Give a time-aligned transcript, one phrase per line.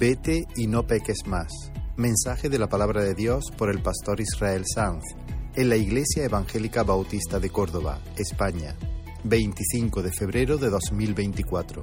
[0.00, 1.52] Vete y no peques más.
[1.98, 5.04] Mensaje de la palabra de Dios por el pastor Israel Sanz
[5.56, 8.74] en la Iglesia Evangélica Bautista de Córdoba, España,
[9.24, 11.82] 25 de febrero de 2024.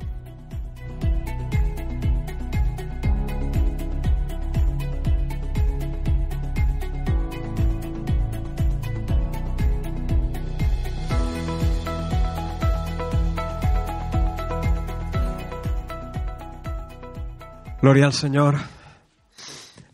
[17.88, 18.58] Gloria al Señor.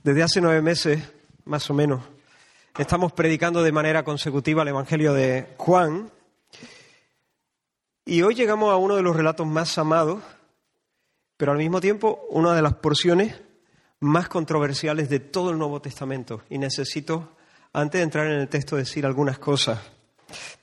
[0.04, 1.08] Desde hace nueve meses,
[1.46, 2.02] más o menos,
[2.80, 6.10] estamos predicando de manera consecutiva el Evangelio de Juan.
[8.04, 10.24] Y hoy llegamos a uno de los relatos más amados,
[11.38, 13.40] pero al mismo tiempo una de las porciones
[14.00, 16.42] más controversiales de todo el Nuevo Testamento.
[16.50, 17.34] Y necesito,
[17.74, 19.80] antes de entrar en el texto, decir algunas cosas.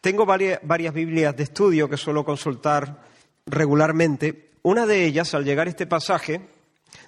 [0.01, 0.59] Tengo varias,
[0.93, 3.05] Biblias de estudio que suelo consultar
[3.47, 4.51] regularmente.
[4.63, 6.41] Una de ellas, al llegar a este pasaje,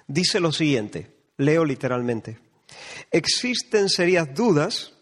[0.07, 2.39] dice lo siguiente, leo literalmente.
[3.11, 4.93] Existen serias dudas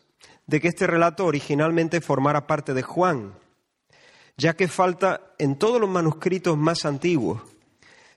[0.47, 3.33] de que este relato originalmente formara parte de Juan,
[4.37, 7.41] ya que falta en todos los manuscritos más antiguos.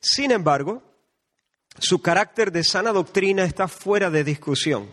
[0.00, 0.82] Sin embargo,
[1.78, 4.88] su carácter de sana doctrina está fuera de discusión.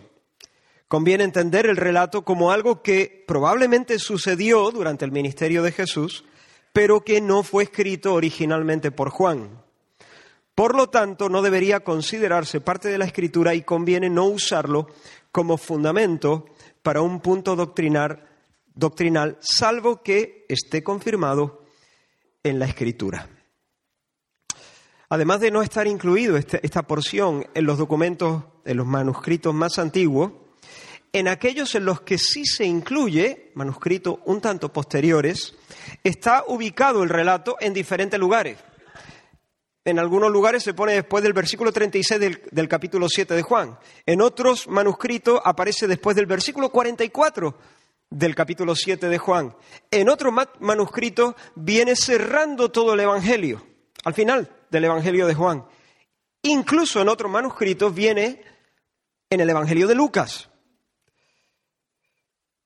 [0.88, 6.24] Conviene entender el relato como algo que probablemente sucedió durante el ministerio de Jesús,
[6.72, 9.61] pero que no fue escrito originalmente por Juan.
[10.54, 14.88] Por lo tanto, no debería considerarse parte de la escritura y conviene no usarlo
[15.30, 16.44] como fundamento
[16.82, 21.64] para un punto doctrinal, salvo que esté confirmado
[22.42, 23.28] en la escritura.
[25.08, 29.78] Además de no estar incluido esta, esta porción en los documentos, en los manuscritos más
[29.78, 30.32] antiguos,
[31.14, 35.54] en aquellos en los que sí se incluye, manuscritos un tanto posteriores,
[36.04, 38.58] está ubicado el relato en diferentes lugares
[39.84, 42.20] en algunos lugares se pone después del versículo 36
[42.52, 43.78] del, capítulo 7 de Juan.
[44.06, 47.56] En otros manuscritos aparece después del versículo 44
[48.10, 49.56] del capítulo 7 de Juan.
[49.90, 53.64] En otros manuscritos viene cerrando todo el Evangelio,
[54.04, 55.64] al final del Evangelio de Juan.
[56.42, 58.42] Incluso en otros manuscritos viene
[59.30, 60.48] en el Evangelio de Lucas.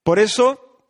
[0.03, 0.83] Por eso,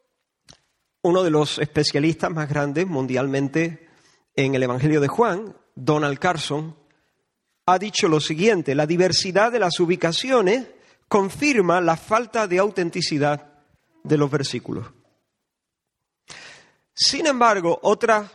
[1.03, 3.87] uno de los especialistas más grandes mundialmente
[4.35, 6.75] en el Evangelio de Juan, Donald Carson,
[7.67, 10.65] ha dicho lo siguiente, la diversidad de las ubicaciones
[11.07, 13.53] confirma la falta de autenticidad
[14.03, 14.87] de los versículos.
[16.95, 18.31] Sin embargo, otra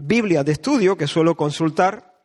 [0.00, 2.20] Biblia de estudio que suelo consultar,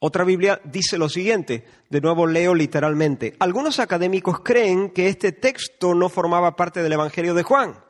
[0.00, 5.94] otra Biblia dice lo siguiente, de nuevo leo literalmente, algunos académicos creen que este texto
[5.94, 7.89] no formaba parte del Evangelio de Juan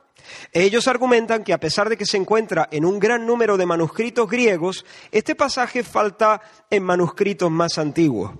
[0.52, 4.28] ellos argumentan que a pesar de que se encuentra en un gran número de manuscritos
[4.28, 8.32] griegos, este pasaje falta en manuscritos más antiguos,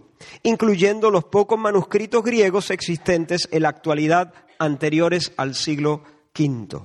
[0.43, 6.05] incluyendo los pocos manuscritos griegos existentes en la actualidad anteriores al siglo
[6.39, 6.81] V.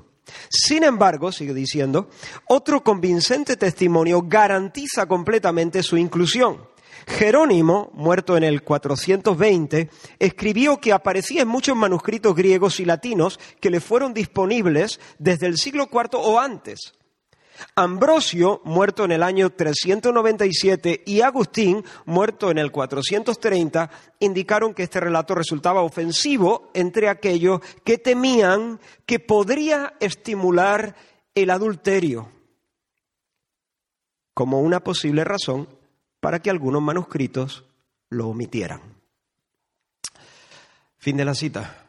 [0.50, 2.10] Sin embargo, sigue diciendo,
[2.48, 6.68] otro convincente testimonio garantiza completamente su inclusión
[7.08, 9.90] Jerónimo, muerto en el 420,
[10.20, 15.58] escribió que aparecía en muchos manuscritos griegos y latinos que le fueron disponibles desde el
[15.58, 16.94] siglo IV o antes.
[17.76, 23.90] Ambrosio, muerto en el año 397, y Agustín, muerto en el 430,
[24.20, 30.96] indicaron que este relato resultaba ofensivo entre aquellos que temían que podría estimular
[31.36, 32.30] el adulterio
[34.34, 35.70] como una posible razón
[36.26, 37.66] para que algunos manuscritos
[38.10, 38.82] lo omitieran.
[40.98, 41.86] Fin de la cita.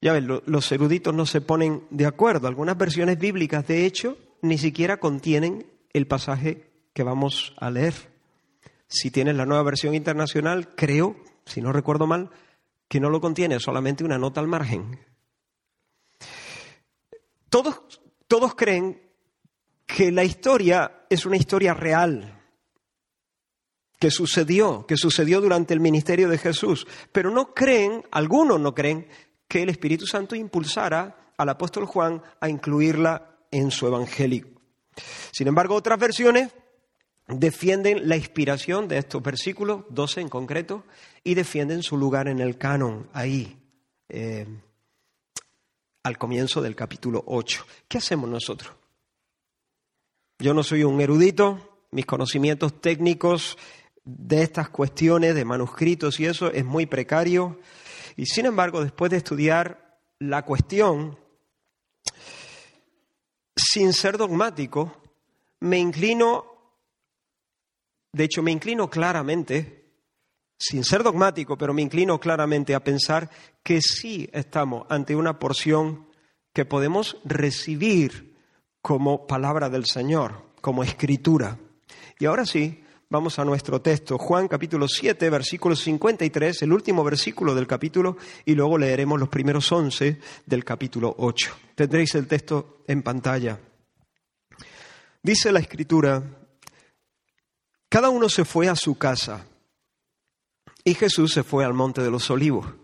[0.00, 2.48] Ya ven, los eruditos no se ponen de acuerdo.
[2.48, 7.94] Algunas versiones bíblicas, de hecho, ni siquiera contienen el pasaje que vamos a leer.
[8.88, 12.30] Si tienes la nueva versión internacional, creo, si no recuerdo mal,
[12.88, 14.98] que no lo contiene, solamente una nota al margen.
[17.50, 17.82] Todos,
[18.26, 19.00] todos creen
[19.86, 22.34] que la historia es una historia real,
[23.98, 26.86] que sucedió, que sucedió durante el ministerio de Jesús.
[27.12, 29.08] Pero no creen, algunos no creen,
[29.48, 34.46] que el Espíritu Santo impulsara al apóstol Juan a incluirla en su evangelio.
[35.32, 36.52] Sin embargo, otras versiones
[37.26, 40.84] defienden la inspiración de estos versículos, 12 en concreto,
[41.24, 43.58] y defienden su lugar en el canon, ahí,
[44.08, 44.46] eh,
[46.02, 47.64] al comienzo del capítulo 8.
[47.88, 48.72] ¿Qué hacemos nosotros?
[50.38, 53.56] Yo no soy un erudito, mis conocimientos técnicos
[54.08, 57.60] de estas cuestiones, de manuscritos y eso, es muy precario.
[58.16, 61.18] Y sin embargo, después de estudiar la cuestión,
[63.54, 64.90] sin ser dogmático,
[65.60, 66.46] me inclino,
[68.14, 69.92] de hecho me inclino claramente,
[70.58, 73.28] sin ser dogmático, pero me inclino claramente a pensar
[73.62, 76.08] que sí estamos ante una porción
[76.54, 78.36] que podemos recibir
[78.80, 81.58] como palabra del Señor, como escritura.
[82.18, 87.54] Y ahora sí, Vamos a nuestro texto, Juan capítulo 7, versículo 53, el último versículo
[87.54, 91.52] del capítulo, y luego leeremos los primeros 11 del capítulo 8.
[91.74, 93.58] Tendréis el texto en pantalla.
[95.22, 96.22] Dice la escritura,
[97.88, 99.46] cada uno se fue a su casa
[100.84, 102.74] y Jesús se fue al monte de los olivos.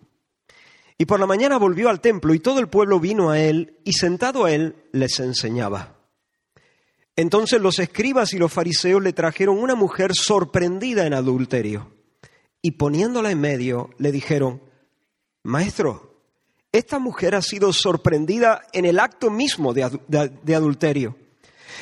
[0.97, 3.93] Y por la mañana volvió al templo y todo el pueblo vino a él y
[3.93, 5.94] sentado a él les enseñaba.
[7.17, 11.93] Entonces los escribas y los fariseos le trajeron una mujer sorprendida en adulterio
[12.61, 14.61] y poniéndola en medio le dijeron,
[15.45, 16.13] Maestro,
[16.73, 19.85] esta mujer ha sido sorprendida en el acto mismo de,
[20.55, 21.17] adulterio.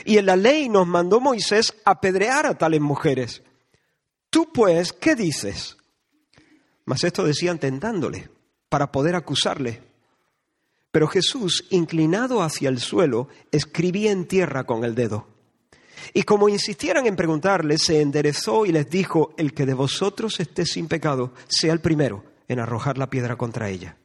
[0.05, 3.43] Y en la ley nos mandó Moisés apedrear a tales mujeres.
[4.29, 5.79] Tú pues, ¿qué dices?
[6.85, 8.29] Mas esto decían tentándole
[8.69, 9.83] para poder acusarle.
[10.93, 15.27] Pero Jesús, inclinado hacia el suelo, escribía en tierra con el dedo.
[16.13, 20.67] Y como insistieran en preguntarle, se enderezó y les dijo, el que de vosotros esté
[20.67, 23.97] sin pecado, sea el primero en arrojar la piedra contra ella.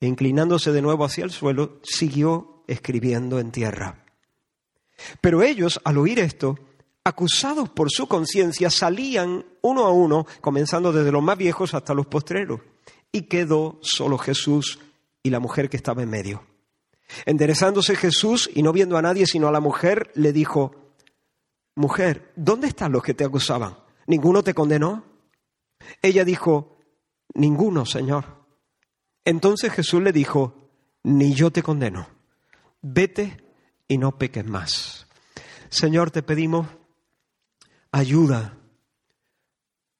[0.00, 4.06] E inclinándose de nuevo hacia el suelo, siguió escribiendo en tierra.
[5.20, 6.56] Pero ellos, al oír esto,
[7.04, 12.06] acusados por su conciencia, salían uno a uno, comenzando desde los más viejos hasta los
[12.06, 12.60] postreros.
[13.12, 14.78] Y quedó solo Jesús
[15.22, 16.42] y la mujer que estaba en medio.
[17.26, 20.94] Enderezándose Jesús y no viendo a nadie sino a la mujer, le dijo,
[21.74, 23.76] Mujer, ¿dónde están los que te acusaban?
[24.06, 25.04] ¿Ninguno te condenó?
[26.02, 26.76] Ella dijo,
[27.34, 28.40] Ninguno, Señor.
[29.24, 30.54] Entonces Jesús le dijo,
[31.02, 32.08] Ni yo te condeno.
[32.82, 33.42] Vete
[33.88, 35.06] y no peques más.
[35.68, 36.66] Señor, te pedimos
[37.92, 38.56] ayuda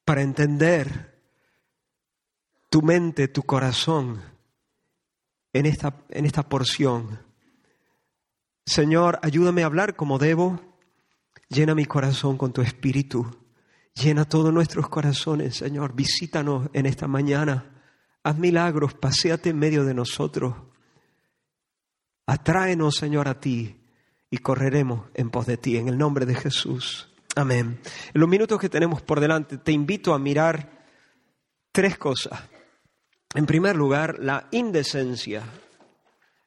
[0.05, 1.19] para entender
[2.69, 4.21] tu mente, tu corazón
[5.53, 7.19] en esta, en esta porción.
[8.65, 10.61] Señor, ayúdame a hablar como debo.
[11.49, 13.27] Llena mi corazón con tu espíritu.
[13.93, 15.93] Llena todos nuestros corazones, Señor.
[15.95, 17.81] Visítanos en esta mañana.
[18.23, 20.55] Haz milagros, Paseate en medio de nosotros.
[22.27, 23.77] Atráenos, Señor, a ti
[24.29, 27.09] y correremos en pos de ti, en el nombre de Jesús.
[27.35, 27.81] Amén.
[28.13, 30.79] En los minutos que tenemos por delante, te invito a mirar
[31.73, 32.39] tres cosas.
[33.33, 35.41] En primer lugar, la indecencia,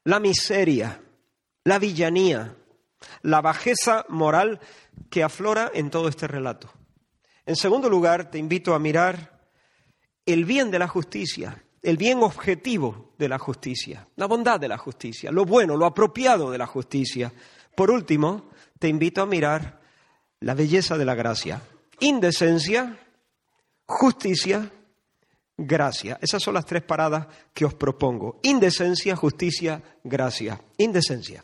[0.03, 0.99] la miseria,
[1.63, 2.55] la villanía,
[3.23, 4.59] la bajeza moral
[5.09, 6.71] que aflora en todo este relato.
[7.47, 9.39] En segundo lugar, te invito a mirar
[10.27, 14.77] el bien de la justicia, el bien objetivo de la justicia, la bondad de la
[14.77, 17.33] justicia, lo bueno, lo apropiado de la justicia.
[17.75, 19.81] Por último, te invito a mirar
[20.39, 21.61] la belleza de la gracia,
[21.99, 22.99] indecencia,
[23.87, 24.69] justicia,
[25.57, 26.17] gracia.
[26.21, 28.39] Esas son las tres paradas que os propongo.
[28.43, 30.61] Indecencia, justicia, gracia.
[30.77, 31.43] Indecencia.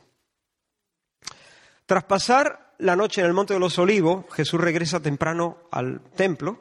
[1.85, 6.59] Tras pasar la noche en el Monte de los Olivos, Jesús regresa temprano al templo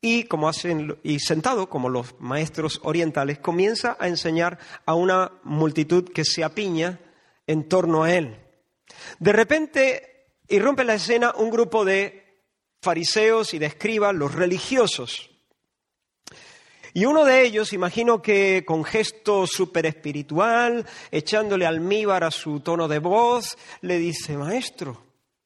[0.00, 6.10] y, como hacen, y sentado, como los maestros orientales, comienza a enseñar a una multitud
[6.12, 7.00] que se apiña
[7.46, 8.38] en torno a él.
[9.18, 10.06] De repente
[10.48, 12.24] irrumpe en la escena un grupo de
[12.82, 15.29] fariseos y de escribas, los religiosos,
[16.92, 22.88] y uno de ellos, imagino que con gesto súper espiritual, echándole almíbar a su tono
[22.88, 25.00] de voz, le dice, maestro,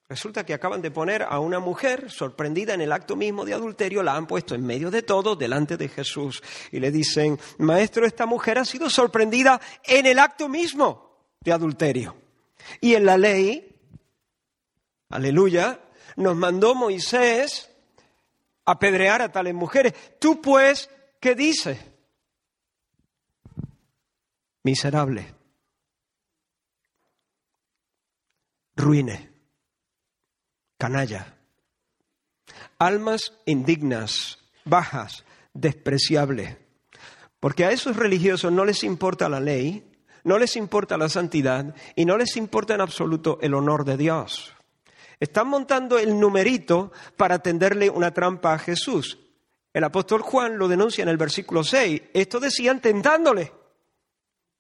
[0.09, 4.03] resulta que acaban de poner a una mujer sorprendida en el acto mismo de adulterio,
[4.03, 6.43] la han puesto en medio de todo, delante de Jesús.
[6.73, 12.17] Y le dicen, maestro, esta mujer ha sido sorprendida en el acto mismo de adulterio.
[12.81, 13.71] Y en la ley,
[15.11, 15.81] aleluya,
[16.17, 17.69] nos mandó Moisés
[18.65, 19.93] apedrear a tales mujeres.
[20.19, 20.89] Tú pues
[21.25, 21.79] ¿Qué dice?
[24.63, 25.25] Miserable.
[28.77, 29.33] Ruine.
[30.77, 31.39] Canalla.
[32.79, 36.59] Almas indignas, bajas, despreciables.
[37.41, 39.83] Porque a esos religiosos no les importa la ley,
[40.25, 44.53] no les importa la santidad y no les importa en absoluto el honor de Dios.
[45.21, 49.19] Están montando el numerito para tenderle una trampa a Jesús.
[49.75, 52.01] El apóstol Juan lo denuncia en el versículo 6.
[52.15, 53.53] Esto decían tentándole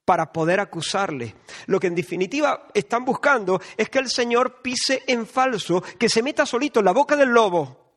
[0.05, 1.37] para poder acusarle.
[1.67, 6.21] Lo que en definitiva están buscando es que el Señor pise en falso, que se
[6.21, 7.95] meta solito en la boca del lobo.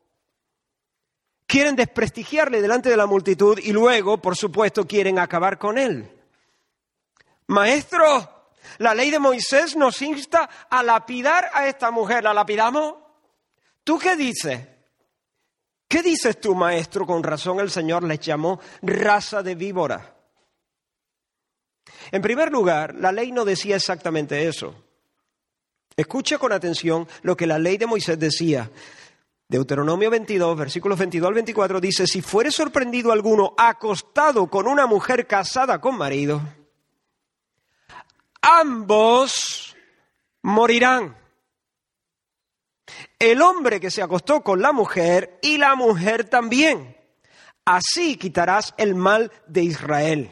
[1.48, 6.12] Quieren desprestigiarle delante de la multitud y luego, por supuesto, quieren acabar con él.
[7.48, 8.48] Maestro,
[8.78, 12.24] la ley de Moisés nos insta a lapidar a esta mujer.
[12.26, 12.96] ¿La lapidamos?
[13.84, 14.68] ¿Tú qué dices?
[15.88, 17.06] ¿Qué dices tú, maestro?
[17.06, 20.16] Con razón el Señor les llamó raza de víbora.
[22.12, 24.76] En primer lugar, la ley no decía exactamente eso.
[25.96, 28.70] Escucha con atención lo que la ley de Moisés decía.
[29.48, 35.26] Deuteronomio 22, versículos 22 al 24 dice, si fuere sorprendido alguno acostado con una mujer
[35.26, 36.42] casada con marido,
[38.42, 39.76] ambos
[40.42, 41.16] morirán
[43.20, 46.96] el hombre que se acostó con la mujer y la mujer también.
[47.66, 50.32] Así quitarás el mal de Israel.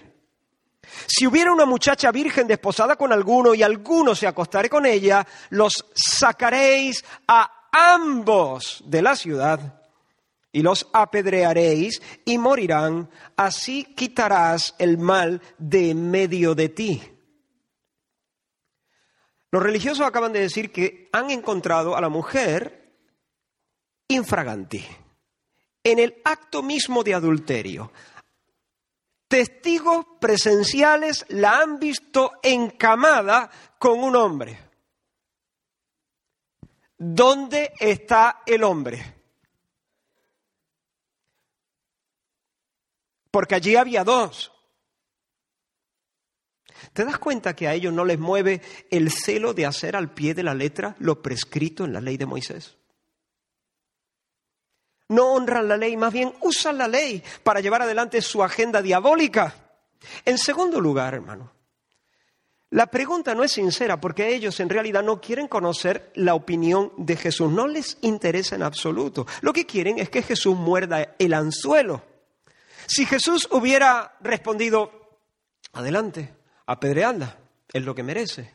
[1.08, 5.74] Si hubiera una muchacha virgen desposada con alguno y alguno se acostare con ella, los
[5.96, 9.82] sacaréis a ambos de la ciudad
[10.52, 13.10] y los apedrearéis y morirán.
[13.36, 17.15] Así quitarás el mal de medio de ti.
[19.56, 22.92] Los religiosos acaban de decir que han encontrado a la mujer
[24.10, 24.86] infraganti,
[25.82, 27.90] en el acto mismo de adulterio.
[29.30, 34.60] Testigos presenciales la han visto encamada con un hombre.
[36.98, 39.24] ¿Dónde está el hombre?
[43.32, 44.52] Porque allí había dos.
[46.96, 50.34] ¿Te das cuenta que a ellos no les mueve el celo de hacer al pie
[50.34, 52.78] de la letra lo prescrito en la ley de Moisés?
[55.10, 59.54] No honran la ley, más bien usan la ley para llevar adelante su agenda diabólica.
[60.24, 61.52] En segundo lugar, hermano,
[62.70, 67.18] la pregunta no es sincera porque ellos en realidad no quieren conocer la opinión de
[67.18, 69.28] Jesús, no les interesa en absoluto.
[69.42, 72.02] Lo que quieren es que Jesús muerda el anzuelo.
[72.88, 74.92] Si Jesús hubiera respondido,
[75.74, 76.32] adelante,
[76.68, 77.38] Apedrealda
[77.72, 78.54] es lo que merece.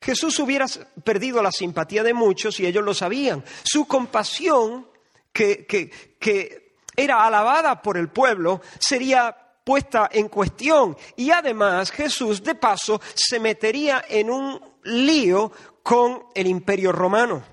[0.00, 0.66] Jesús hubiera
[1.04, 3.44] perdido la simpatía de muchos y ellos lo sabían.
[3.62, 4.88] Su compasión,
[5.32, 10.96] que, que, que era alabada por el pueblo, sería puesta en cuestión.
[11.16, 15.52] Y además Jesús, de paso, se metería en un lío
[15.82, 17.44] con el imperio romano.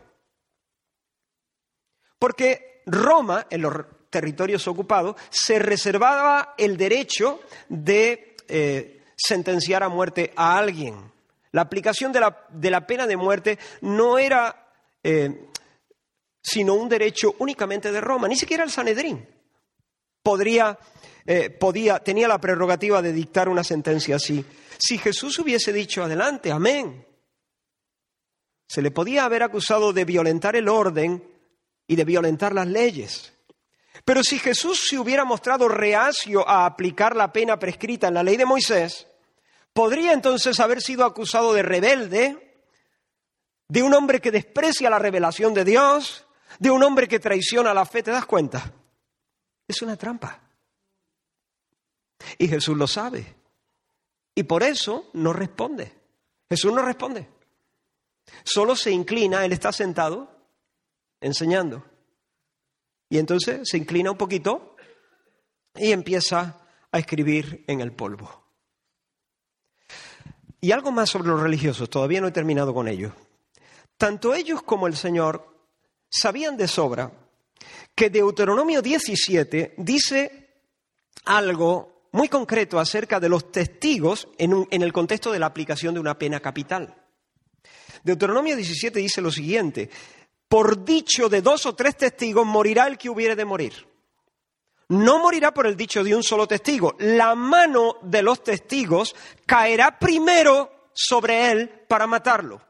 [2.18, 3.76] Porque Roma, en los
[4.10, 11.12] territorios ocupados, se reservaba el derecho de eh, sentenciar a muerte a alguien.
[11.52, 12.20] La aplicación de
[12.70, 14.68] la, pena de muerte no era
[15.04, 15.48] eh,
[16.42, 19.26] sino un derecho únicamente de Roma, ni siquiera el Sanedrín
[20.22, 20.78] podría,
[21.26, 24.46] eh, podía, tenía la prerrogativa de dictar una sentencia así.
[24.78, 27.06] Si Jesús hubiese dicho adelante, amén,
[28.68, 31.24] se le podía haber acusado de violentar el orden
[31.88, 33.34] y de violentar las leyes.
[34.08, 38.38] Pero si Jesús se hubiera mostrado reacio a aplicar la pena prescrita en la ley
[38.38, 39.06] de Moisés,
[39.74, 42.64] podría entonces haber sido acusado de rebelde,
[43.68, 46.26] de un hombre que desprecia la revelación de Dios,
[46.58, 48.72] de un hombre que traiciona la fe, ¿te das cuenta?
[49.68, 50.40] Es una trampa.
[52.38, 53.36] Y Jesús lo sabe.
[54.34, 55.92] Y por eso no responde.
[56.50, 57.28] Jesús no responde.
[58.46, 60.32] Solo se inclina, él está sentado
[61.20, 61.84] enseñando.
[63.10, 64.76] Y entonces se inclina un poquito
[65.76, 66.58] y empieza
[66.92, 68.46] a escribir en el polvo.
[70.60, 73.14] Y algo más sobre los religiosos, todavía no he terminado con ellos.
[73.98, 75.56] Tanto ellos como el Señor
[76.10, 77.12] sabían de sobra
[77.96, 80.54] que Deuteronomio 17 dice
[81.26, 86.18] algo muy concreto acerca de los testigos en, el contexto de la aplicación de una
[86.18, 86.96] pena capital.
[88.04, 89.90] Deuteronomio 17 dice lo siguiente,
[90.48, 93.88] por dicho de dos o tres testigos morirá el que hubiere de morir.
[94.90, 96.96] No morirá por el dicho de un solo testigo.
[97.00, 99.14] La mano de los testigos
[99.46, 102.62] caerá primero sobre él para matarlo.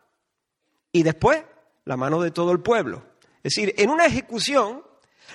[0.91, 1.43] Y después
[1.85, 3.03] la mano de todo el pueblo.
[3.43, 4.83] Es decir, en una ejecución,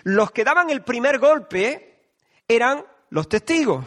[0.02, 2.08] los que daban el primer golpe
[2.49, 3.84] eran los testigos.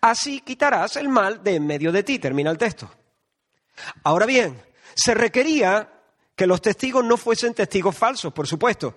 [0.00, 2.18] Así quitarás el mal de en medio de ti.
[2.18, 2.90] Termina el texto.
[4.02, 4.60] Ahora bien,
[4.96, 5.91] se requería
[6.34, 8.94] que los testigos no fuesen testigos falsos, por supuesto.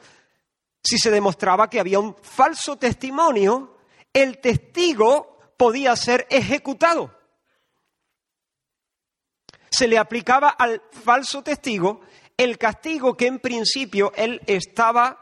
[0.83, 3.77] Si se demostraba que había un falso testimonio,
[4.13, 7.13] el testigo podía ser ejecutado.
[9.69, 12.01] Se le aplicaba al falso testigo
[12.37, 15.19] el castigo que en principio él estaba,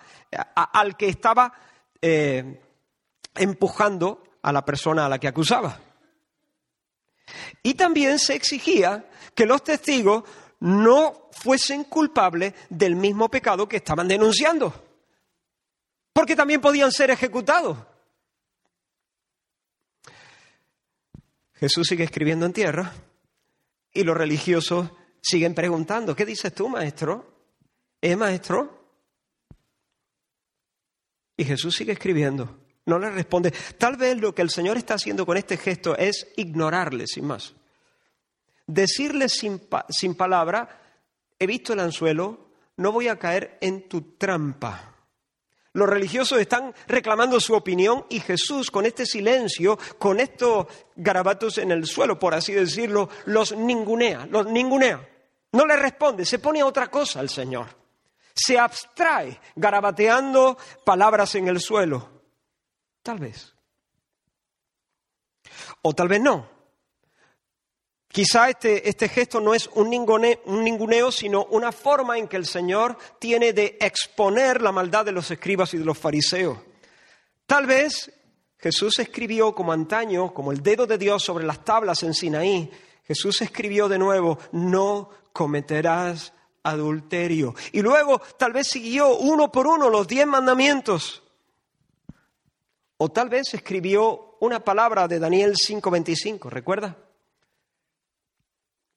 [0.74, 1.54] al que estaba
[2.02, 2.62] eh,
[3.36, 5.80] empujando a la persona a la que acusaba.
[7.64, 10.24] Y también se exigía que los testigos
[10.64, 14.74] no fuesen culpables del mismo pecado que estaban denunciando,
[16.14, 17.78] porque también podían ser ejecutados.
[21.56, 22.94] Jesús sigue escribiendo en tierra
[23.94, 24.90] y los religiosos
[25.22, 27.40] siguen preguntando, ¿qué dices tú, maestro?
[28.02, 28.82] ¿Eh, maestro?
[31.36, 33.52] Y Jesús sigue escribiendo, no le responde.
[33.78, 37.54] Tal vez lo que el Señor está haciendo con este gesto es ignorarle, sin más.
[38.68, 40.82] Decirle sin, sin palabra,
[41.38, 44.90] he visto el anzuelo, no voy a caer en tu trampa.
[45.74, 51.72] Los religiosos están reclamando su opinión y Jesús, con este silencio, con estos garabatos en
[51.72, 55.10] el suelo, por así decirlo, los ningunea, los ningunea.
[55.52, 57.68] No le responde, se pone a otra cosa al Señor.
[58.36, 62.22] Se abstrae, garabateando palabras en el suelo.
[63.04, 63.54] Tal vez.
[65.82, 66.63] O tal vez no.
[68.14, 69.88] Quizá este, este, gesto no es un,
[70.46, 75.12] un ninguneo, sino una forma en que el Señor tiene de exponer la maldad de
[75.12, 76.60] los escribas y de los fariseos.
[77.48, 78.12] Tal vez
[78.60, 82.70] Jesús escribió como antaño, como el dedo de Dios sobre las tablas en Sinaí,
[83.04, 87.56] Jesús escribió de nuevo, no cometerás adulterio.
[87.72, 91.24] Y luego tal vez siguió uno por uno los diez mandamientos.
[92.98, 97.03] O tal vez escribió una palabra de Daniel 5:25, ¿recuerda?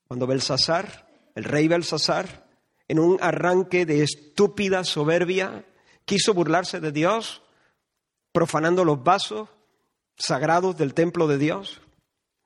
[0.08, 2.46] Cuando Belsasar, el rey Belsasar,
[2.88, 5.64] en un arranque de estúpida soberbia,
[6.04, 7.42] quiso burlarse de Dios,
[8.32, 9.48] profanando los vasos
[10.16, 11.80] sagrados del templo de Dios.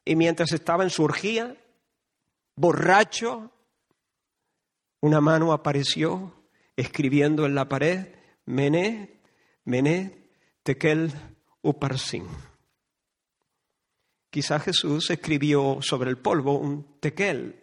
[0.04, 1.56] Y mientras estaba en su orgía,
[2.56, 3.52] borracho,
[5.02, 6.32] una mano apareció
[6.76, 8.08] escribiendo en la pared,
[8.46, 9.20] Mené,
[9.64, 10.28] Mené,
[10.62, 11.12] Tekel
[11.62, 12.26] Uparsin.
[14.30, 17.62] Quizás Jesús escribió sobre el polvo un tequel,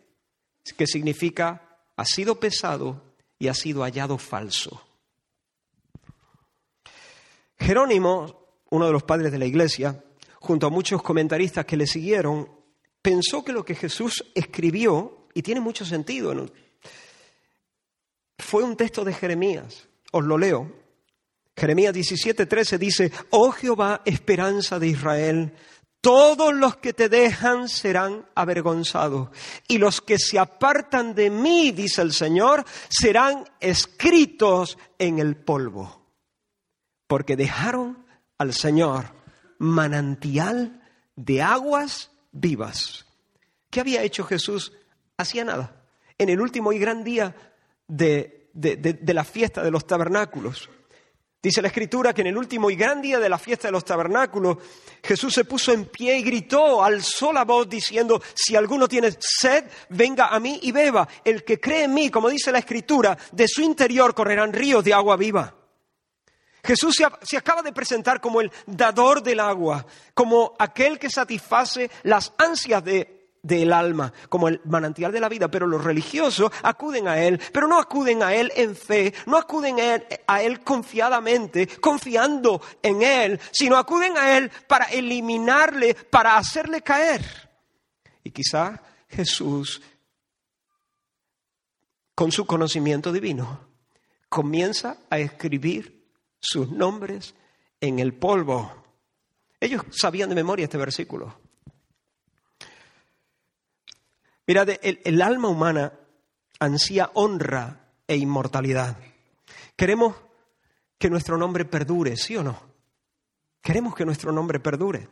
[0.75, 4.81] que significa ha sido pesado y ha sido hallado falso.
[7.57, 10.03] Jerónimo, uno de los padres de la iglesia,
[10.39, 12.51] junto a muchos comentaristas que le siguieron,
[13.01, 16.33] pensó que lo que Jesús escribió, y tiene mucho sentido,
[18.37, 19.87] fue un texto de Jeremías.
[20.11, 20.73] Os lo leo.
[21.55, 25.53] Jeremías 17:13 dice, Oh Jehová, esperanza de Israel,
[26.01, 29.29] todos los que te dejan serán avergonzados,
[29.67, 36.05] y los que se apartan de mí, dice el Señor, serán escritos en el polvo,
[37.07, 38.05] porque dejaron
[38.37, 39.05] al Señor
[39.57, 40.81] manantial
[41.15, 43.05] de aguas vivas.
[43.71, 44.71] ¿Qué había hecho Jesús?
[45.17, 45.81] Hacía nada.
[46.19, 47.35] En el último y gran día
[47.87, 50.69] de, de la fiesta de los tabernáculos,
[51.41, 53.85] Dice la Escritura que en el último y gran día de la fiesta de los
[53.85, 54.57] tabernáculos,
[55.03, 59.65] Jesús se puso en pie y gritó, alzó la voz diciendo, si alguno tiene sed,
[59.89, 61.07] venga a mí y beba.
[61.23, 64.95] El que cree en mí, como dice la Escritura, de su interior correrán ríos de
[64.95, 65.53] agua viva.
[66.63, 72.33] Jesús se, acaba de presentar como el dador del agua, como aquel que satisface las
[72.39, 73.16] ansias de
[73.47, 77.67] del alma, como el manantial de la vida, pero los religiosos acuden a Él, pero
[77.67, 83.01] no acuden a Él en fe, no acuden a Él, a él confiadamente, confiando en
[83.01, 87.23] Él, sino acuden a Él para eliminarle, para hacerle caer.
[88.23, 89.81] Y quizá Jesús,
[92.13, 93.61] con su conocimiento divino,
[94.27, 96.05] comienza a escribir
[96.39, 97.33] sus nombres
[97.79, 98.83] en el polvo.
[99.59, 101.46] Ellos sabían de memoria este versículo.
[104.47, 105.99] Mirad, el, el alma humana
[106.61, 108.97] ansía honra e inmortalidad.
[109.75, 110.15] Queremos
[110.97, 112.57] que nuestro nombre perdure, ¿sí o no?
[113.61, 115.07] Queremos que nuestro nombre perdure.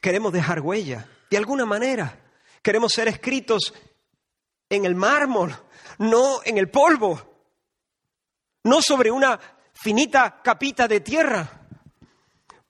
[0.00, 2.24] Queremos dejar huella, de alguna manera.
[2.62, 3.74] Queremos ser escritos
[4.70, 5.54] en el mármol,
[5.98, 7.20] no en el polvo,
[8.62, 9.38] no sobre una
[9.74, 11.66] finita capita de tierra,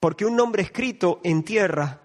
[0.00, 2.00] porque un nombre escrito en tierra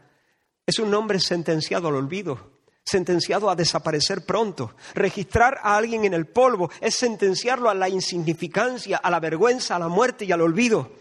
[0.65, 2.50] es un nombre sentenciado al olvido
[2.85, 4.75] sentenciado a desaparecer pronto.
[4.93, 9.79] Registrar a alguien en el polvo es sentenciarlo a la insignificancia, a la vergüenza, a
[9.79, 10.91] la muerte y al olvido.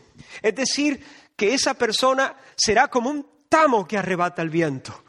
[0.42, 1.04] Es decir,
[1.36, 5.04] que esa persona será como un tamo que arrebata el viento,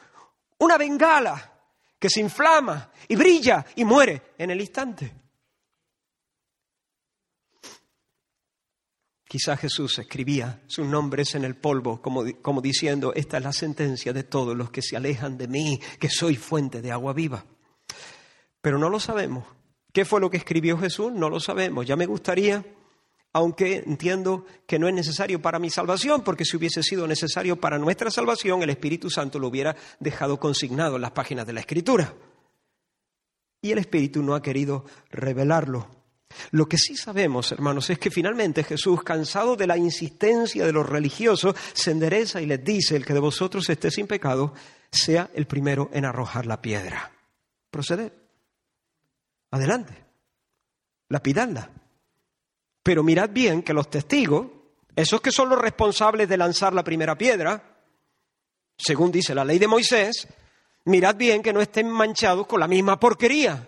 [0.60, 1.52] una bengala
[2.00, 5.14] que se inflama y brilla y muere en el instante.
[9.32, 14.12] Quizás Jesús escribía sus nombres en el polvo, como, como, diciendo, esta es la sentencia
[14.12, 17.46] de todos los que se alejan de mí, que soy fuente de agua viva.
[18.62, 19.46] Pero no lo sabemos.
[19.94, 21.14] ¿Qué fue lo que escribió Jesús?
[21.14, 21.88] No lo sabemos.
[21.88, 22.66] Ya me gustaría,
[23.32, 27.78] aunque entiendo que no es necesario para mi salvación, porque si hubiese sido necesario para
[27.80, 32.14] nuestra salvación, el Espíritu Santo lo hubiera dejado consignado en las páginas de la Escritura.
[33.62, 35.88] Y el Espíritu no ha querido revelarlo.
[36.52, 40.88] Lo que sí sabemos, hermanos, es que finalmente Jesús, cansado de la insistencia de los
[40.88, 44.54] religiosos, se endereza y les dice, el que de vosotros esté sin pecado,
[44.92, 47.12] sea el primero en arrojar la piedra.
[47.70, 48.14] Proceder,
[49.54, 49.94] Adelante.
[51.10, 51.70] Lapidadla.
[52.82, 54.48] Pero mirad bien que los testigos,
[54.96, 57.78] esos que son los responsables de lanzar la primera piedra,
[58.78, 60.26] según dice la ley de Moisés,
[60.86, 63.68] mirad bien que no estén manchados con la misma porquería.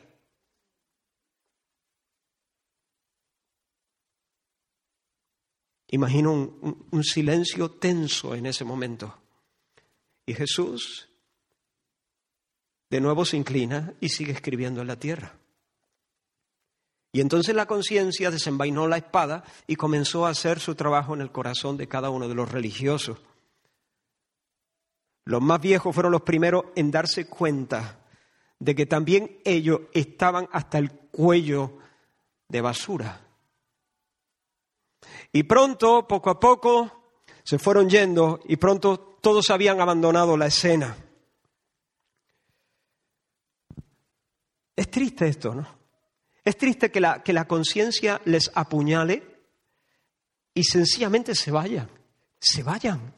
[5.93, 9.15] Imagino un, silencio tenso en ese momento.
[10.25, 11.08] Y Jesús
[12.89, 15.38] de nuevo se inclina y sigue escribiendo en la tierra.
[17.12, 21.32] Y entonces la conciencia desenvainó la espada y comenzó a hacer su trabajo en el
[21.32, 23.19] corazón de cada uno de los religiosos.
[25.25, 28.03] Los más viejos fueron los primeros en darse cuenta
[28.58, 31.77] de que también ellos estaban hasta el cuello
[32.49, 33.22] de basura.
[35.31, 37.03] Y pronto, poco a poco,
[37.43, 40.95] se fueron yendo y pronto todos habían abandonado la escena.
[44.75, 45.67] Es triste esto, ¿no?
[46.43, 49.41] Es triste que la, conciencia les apuñale
[50.53, 51.89] y sencillamente se vayan,
[52.39, 53.13] se vayan.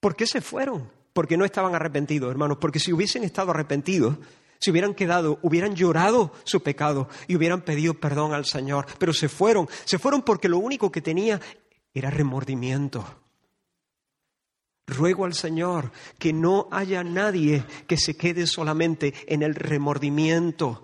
[0.00, 0.92] ¿Por qué se fueron?
[1.12, 4.18] Porque no estaban arrepentidos, hermanos, porque si hubiesen estado arrepentidos,
[4.60, 9.28] si hubieran quedado, hubieran llorado su pecado y hubieran pedido perdón al Señor, pero se
[9.28, 11.40] fueron, se fueron porque lo único que tenía
[11.94, 13.20] era remordimiento.
[14.86, 20.82] Ruego al Señor que no haya nadie que se quede solamente en el remordimiento.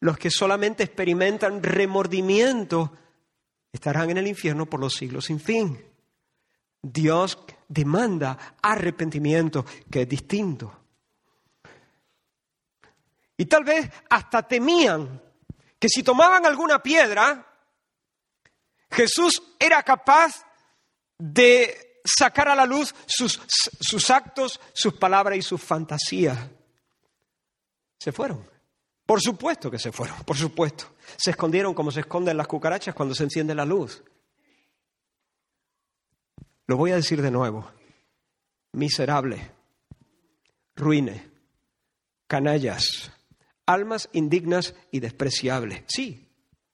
[0.00, 2.92] Los que solamente experimentan remordimiento
[3.72, 5.78] estarán en el infierno por los siglos sin fin.
[6.82, 10.83] Dios demanda arrepentimiento, que es distinto.
[13.36, 15.20] Y tal vez hasta temían
[15.78, 17.46] que si tomaban alguna piedra,
[18.90, 20.44] Jesús era capaz
[21.18, 23.40] de sacar a la luz sus,
[23.80, 26.38] sus actos, sus palabras y sus fantasías.
[27.98, 28.48] Se fueron.
[29.04, 30.94] Por supuesto que se fueron, por supuesto.
[31.16, 34.02] Se escondieron como se esconden las cucarachas cuando se enciende la luz.
[36.66, 37.70] Lo voy a decir de nuevo.
[38.72, 39.52] Miserable,
[40.74, 41.30] ruine,
[42.26, 43.12] canallas,
[43.66, 45.82] almas indignas y despreciables.
[45.86, 46.28] Sí,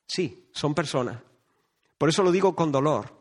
[0.07, 1.19] sí, son personas.
[1.99, 3.19] Por eso lo digo con dolor,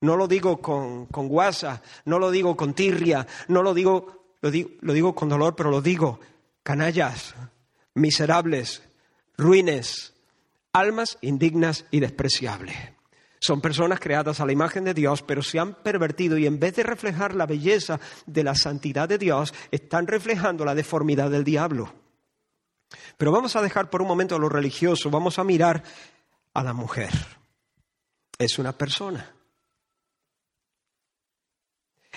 [0.00, 4.70] no lo digo con, guasa, no lo digo con tirria, no lo digo, lo digo,
[4.80, 6.20] lo digo con dolor, pero lo digo,
[6.62, 7.34] canallas,
[7.94, 8.82] miserables,
[9.36, 10.14] ruines,
[10.72, 12.76] almas indignas y despreciables.
[13.40, 16.76] Son personas creadas a la imagen de Dios, pero se han pervertido y en vez
[16.76, 21.92] de reflejar la belleza de la santidad de Dios, están reflejando la deformidad del diablo.
[23.16, 25.82] Pero vamos a dejar por un momento a lo religioso, vamos a mirar
[26.54, 27.12] a la mujer.
[28.38, 29.34] Es una persona.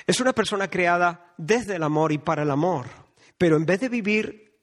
[0.08, 2.88] Es una persona creada desde el amor y para el amor.
[3.38, 4.58] Pero en vez de vivir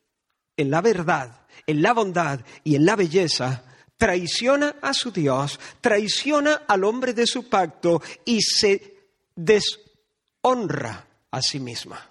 [0.57, 3.65] en la verdad, en la bondad y en la belleza,
[3.97, 9.05] traiciona a su Dios, traiciona al hombre de su pacto y se
[9.37, 12.09] deshonra a sí misma.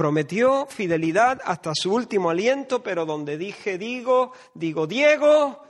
[0.00, 5.62] Prometió fidelidad hasta su último aliento, pero donde dije digo, digo Diego.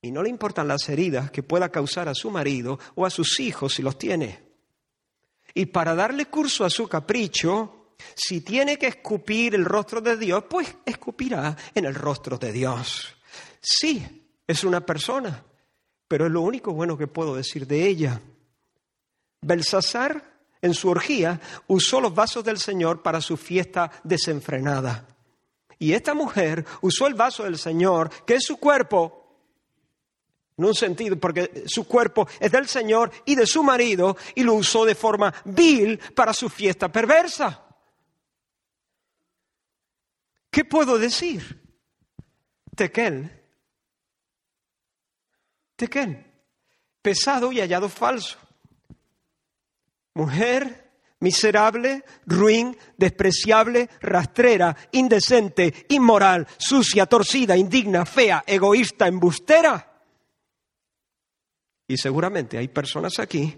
[0.00, 3.38] Y no le importan las heridas que pueda causar a su marido o a sus
[3.38, 4.42] hijos si los tiene.
[5.54, 10.42] Y para darle curso a su capricho, si tiene que escupir el rostro de Dios,
[10.50, 13.14] pues escupirá en el rostro de Dios.
[13.60, 15.44] Sí, es una persona,
[16.08, 18.20] pero es lo único bueno que puedo decir de ella.
[19.40, 20.31] Belsasar
[20.62, 25.06] en su orgía, usó los vasos del Señor para su fiesta desenfrenada.
[25.78, 29.18] Y esta mujer usó el vaso del Señor, que es su cuerpo,
[30.56, 34.54] en un sentido, porque su cuerpo es del Señor y de su marido, y lo
[34.54, 37.66] usó de forma vil para su fiesta perversa.
[40.48, 41.60] ¿Qué puedo decir?
[42.76, 43.42] Tequel.
[45.74, 46.30] Tequel.
[47.00, 48.38] Pesado y hallado falso.
[50.14, 50.82] Mujer
[51.20, 59.88] miserable, ruin, despreciable, rastrera, indecente, inmoral, sucia, torcida, indigna, fea, egoísta, embustera.
[61.86, 63.56] Y seguramente hay personas aquí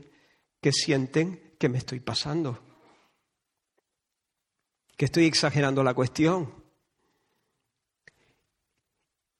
[0.60, 2.60] que sienten que me estoy pasando,
[4.94, 6.52] que estoy exagerando la cuestión.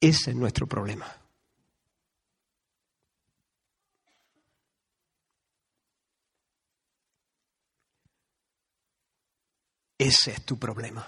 [0.00, 1.23] Ese es nuestro problema.
[10.04, 11.02] Ese es tu problema.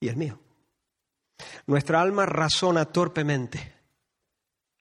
[0.00, 0.40] Y el mío.
[1.68, 3.74] Nuestra alma razona torpemente.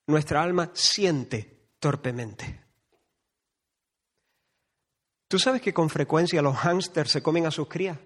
[0.08, 2.66] Nuestra alma siente torpemente.
[5.28, 8.00] ¿Tú sabes que con frecuencia los hámsters se comen a sus crías?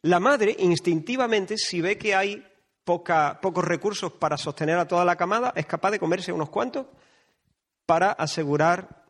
[0.00, 2.42] La madre instintivamente, si ve que hay
[2.84, 6.86] poca, pocos recursos para sostener a toda la camada, es capaz de comerse unos cuantos
[7.84, 9.04] para asegurar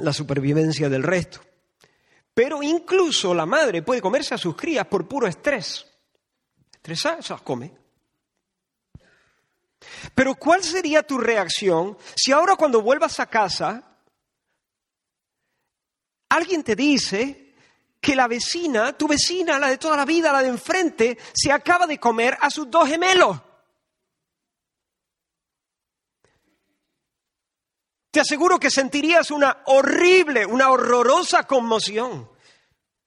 [0.00, 1.40] la supervivencia del resto.
[2.34, 5.86] Pero incluso la madre puede comerse a sus crías por puro estrés.
[6.74, 7.70] Estresada, se las come.
[10.14, 13.96] Pero ¿cuál sería tu reacción si ahora cuando vuelvas a casa
[16.30, 17.52] alguien te dice
[18.00, 21.86] que la vecina, tu vecina, la de toda la vida, la de enfrente, se acaba
[21.86, 23.40] de comer a sus dos gemelos?
[28.12, 32.28] te aseguro que sentirías una horrible, una horrorosa conmoción.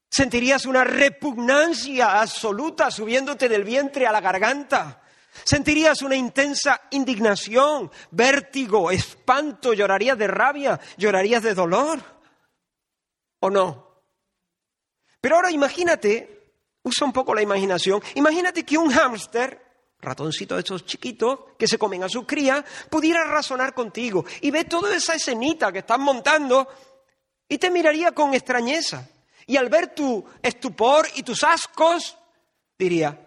[0.10, 5.04] Sentirías una repugnancia absoluta subiéndote del vientre a la garganta.
[5.44, 12.00] Sentirías una intensa indignación, vértigo, espanto, llorarías de rabia, llorarías de dolor.
[13.42, 14.02] ¿O no?
[15.22, 19.65] Pero ahora imagínate, usa un poco la imaginación, imagínate que un hámster
[20.06, 24.96] de esos chiquitos que se comen a sus crías, pudiera razonar contigo y ve toda
[24.96, 26.68] esa escenita que estás montando
[27.50, 29.08] y te miraría con extrañeza.
[29.48, 32.18] Y al ver tu estupor y tus ascos,
[32.78, 33.18] diría,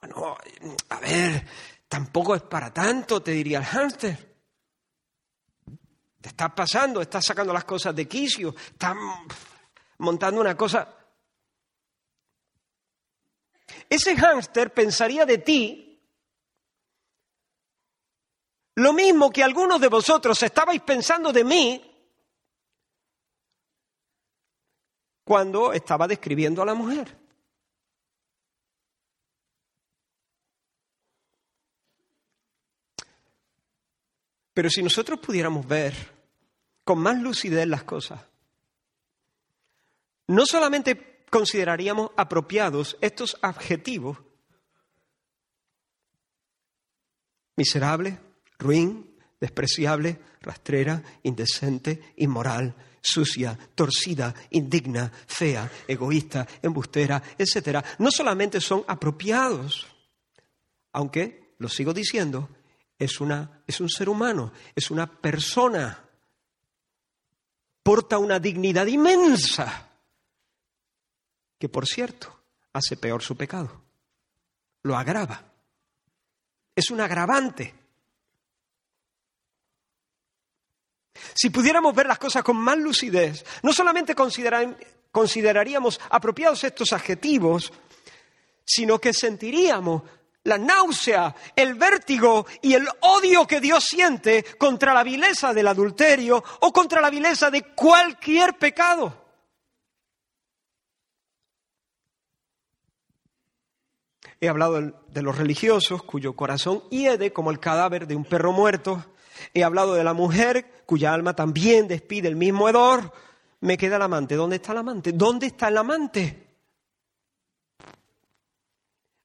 [0.00, 0.36] bueno,
[0.90, 1.44] a ver,
[1.88, 4.28] tampoco es para tanto, te diría el hámster.
[6.20, 8.94] Te estás pasando, estás sacando las cosas de quicio, estás
[9.98, 10.88] montando una cosa.
[13.88, 15.87] Ese hámster pensaría de ti
[18.78, 21.84] lo mismo que algunos de vosotros estabais pensando de mí
[25.24, 27.18] cuando estaba describiendo a la mujer.
[34.54, 35.92] Pero si nosotros pudiéramos ver
[36.84, 38.24] con más lucidez las cosas,
[40.28, 44.18] no solamente consideraríamos apropiados estos adjetivos,
[47.56, 48.20] miserable,
[48.58, 49.06] ruin,
[49.40, 59.86] despreciable, rastrera, indecente, inmoral, sucia, torcida, indigna, fea, egoísta, embustera, etc., no solamente son apropiados,
[60.92, 62.48] aunque, lo sigo diciendo,
[62.98, 66.04] es, una, es un ser humano, es una persona,
[67.82, 69.88] porta una dignidad inmensa,
[71.58, 72.40] que por cierto
[72.72, 73.82] hace peor su pecado,
[74.82, 75.44] lo agrava,
[76.74, 77.74] es un agravante
[81.34, 84.14] Si pudiéramos ver las cosas con más lucidez, no solamente
[85.10, 87.72] consideraríamos apropiados estos adjetivos,
[88.64, 90.02] sino que sentiríamos
[90.44, 96.42] la náusea, el vértigo y el odio que Dios siente contra la vileza del adulterio
[96.60, 99.26] o contra la vileza de cualquier pecado.
[104.40, 109.04] He hablado de los religiosos cuyo corazón hiede como el cadáver de un perro muerto
[109.52, 113.12] He hablado de la mujer cuya alma también despide el mismo hedor.
[113.60, 114.34] Me queda el amante.
[114.36, 115.12] ¿Dónde está el amante?
[115.12, 116.46] ¿Dónde está el amante?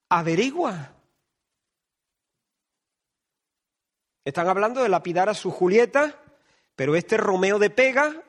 [0.09, 0.91] Averigua.
[4.25, 6.19] Están hablando de lapidar a su Julieta,
[6.75, 8.23] pero este Romeo de Pega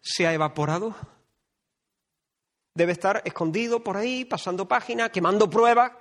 [0.00, 0.94] se ha evaporado.
[2.74, 5.92] Debe estar escondido por ahí, pasando páginas, quemando pruebas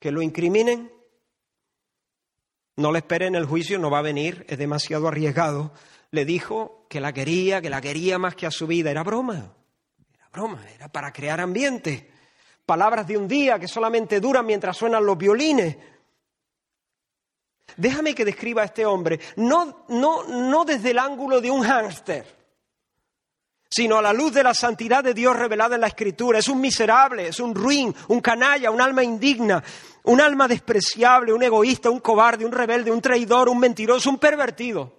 [0.00, 0.90] que lo incriminen.
[2.78, 5.72] No le esperen en el juicio, no va a venir, es demasiado arriesgado.
[6.12, 8.92] Le dijo que la quería, que la quería más que a su vida.
[8.92, 9.52] Era broma,
[10.14, 12.08] era broma, era para crear ambiente.
[12.64, 15.76] Palabras de un día que solamente duran mientras suenan los violines.
[17.76, 22.37] Déjame que describa a este hombre, no, no, no desde el ángulo de un hámster,
[23.70, 26.38] sino a la luz de la santidad de Dios revelada en la Escritura.
[26.38, 29.62] Es un miserable, es un ruin, un canalla, un alma indigna,
[30.04, 34.94] un alma despreciable, un egoísta, un cobarde, un rebelde, un traidor, un mentiroso, un pervertido.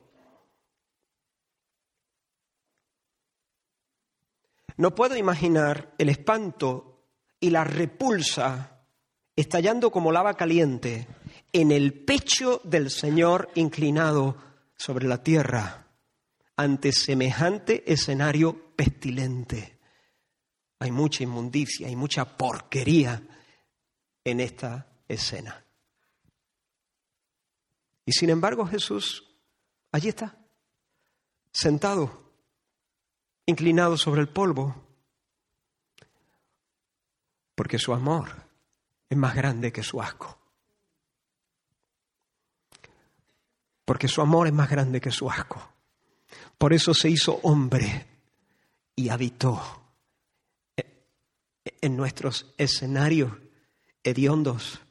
[4.78, 7.02] No puedo imaginar el espanto
[7.40, 8.78] y la repulsa
[9.36, 11.08] estallando como lava caliente
[11.52, 14.38] en el pecho del Señor inclinado
[14.78, 15.88] sobre la tierra
[16.60, 19.80] ante semejante escenario pestilente.
[20.80, 23.22] Hay mucha inmundicia, hay mucha porquería
[24.26, 25.63] en esta escena.
[28.06, 29.24] Y sin embargo Jesús,
[29.93, 30.38] allí está,
[31.50, 32.34] sentado,
[33.45, 34.84] inclinado sobre el polvo,
[37.56, 38.43] porque su amor
[39.10, 40.38] es más grande que su asco.
[43.86, 45.65] Porque su amor es más grande que su asco.
[46.60, 48.06] Por eso se hizo hombre
[48.93, 49.63] y habitó
[50.76, 50.84] e-,
[51.80, 53.32] en nuestros escenarios
[54.04, 54.82] hediondos,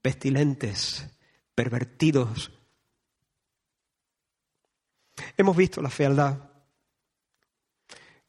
[0.00, 1.06] pestilentes,
[1.54, 2.50] pervertidos.
[5.36, 6.38] Hemos visto la fealdad.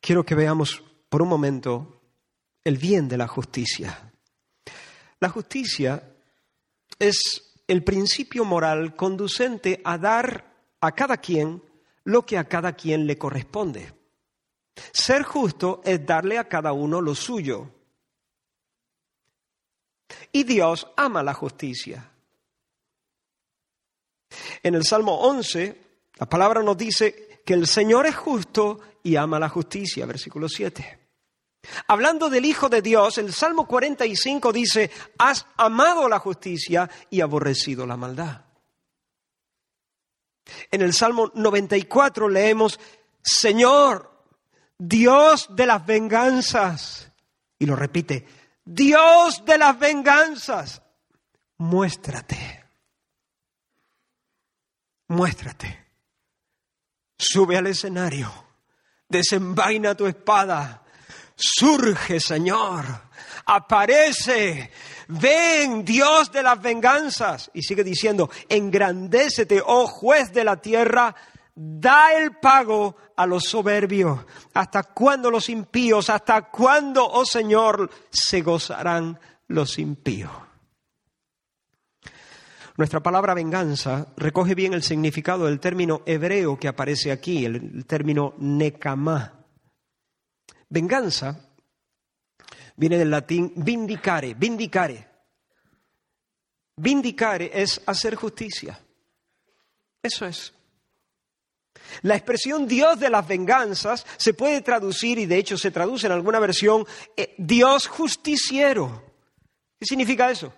[0.01, 2.01] Quiero que veamos por un momento
[2.65, 4.11] el bien de la justicia.
[5.21, 6.17] La justicia
[6.99, 11.61] es el principio moral conducente a dar a cada quien
[12.09, 13.93] lo que a cada quien le corresponde.
[14.91, 17.69] Ser justo es darle a cada uno lo suyo.
[20.31, 22.11] Y Dios ama la justicia.
[24.63, 25.81] En el Salmo 11,
[26.15, 30.97] la palabra nos dice que el Señor es justo y ama la justicia, versículo 7.
[31.87, 37.85] Hablando del Hijo de Dios, el Salmo 45 dice, has amado la justicia y aborrecido
[37.85, 38.45] la maldad.
[40.71, 42.79] En el Salmo 94 leemos,
[43.21, 44.11] Señor,
[44.77, 47.11] Dios de las venganzas.
[47.57, 48.25] Y lo repite,
[48.63, 50.81] Dios de las venganzas,
[51.57, 52.63] muéstrate.
[55.09, 55.87] Muéstrate.
[57.17, 58.31] Sube al escenario.
[59.07, 60.83] Desenvaina tu espada.
[61.35, 62.85] Surge, Señor
[63.51, 64.69] aparece,
[65.07, 67.49] ven Dios de las venganzas.
[67.53, 71.15] Y sigue diciendo, engrandécete, oh juez de la tierra,
[71.55, 74.19] da el pago a los soberbios.
[74.53, 76.09] ¿Hasta cuándo los impíos?
[76.11, 80.31] ¿Hasta cuándo, oh Señor, se gozarán los impíos?
[82.77, 88.35] Nuestra palabra venganza recoge bien el significado del término hebreo que aparece aquí, el término
[88.37, 89.33] nekamá.
[90.69, 91.48] Venganza
[92.79, 95.07] viene del latín vindicare, vindicare.
[96.77, 98.79] Vindicare es hacer justicia.
[100.01, 100.53] Eso es.
[102.03, 106.13] La expresión Dios de las venganzas se puede traducir, y de hecho se traduce en
[106.13, 106.85] alguna versión,
[107.17, 109.03] eh, Dios justiciero.
[109.77, 110.53] ¿Qué significa eso?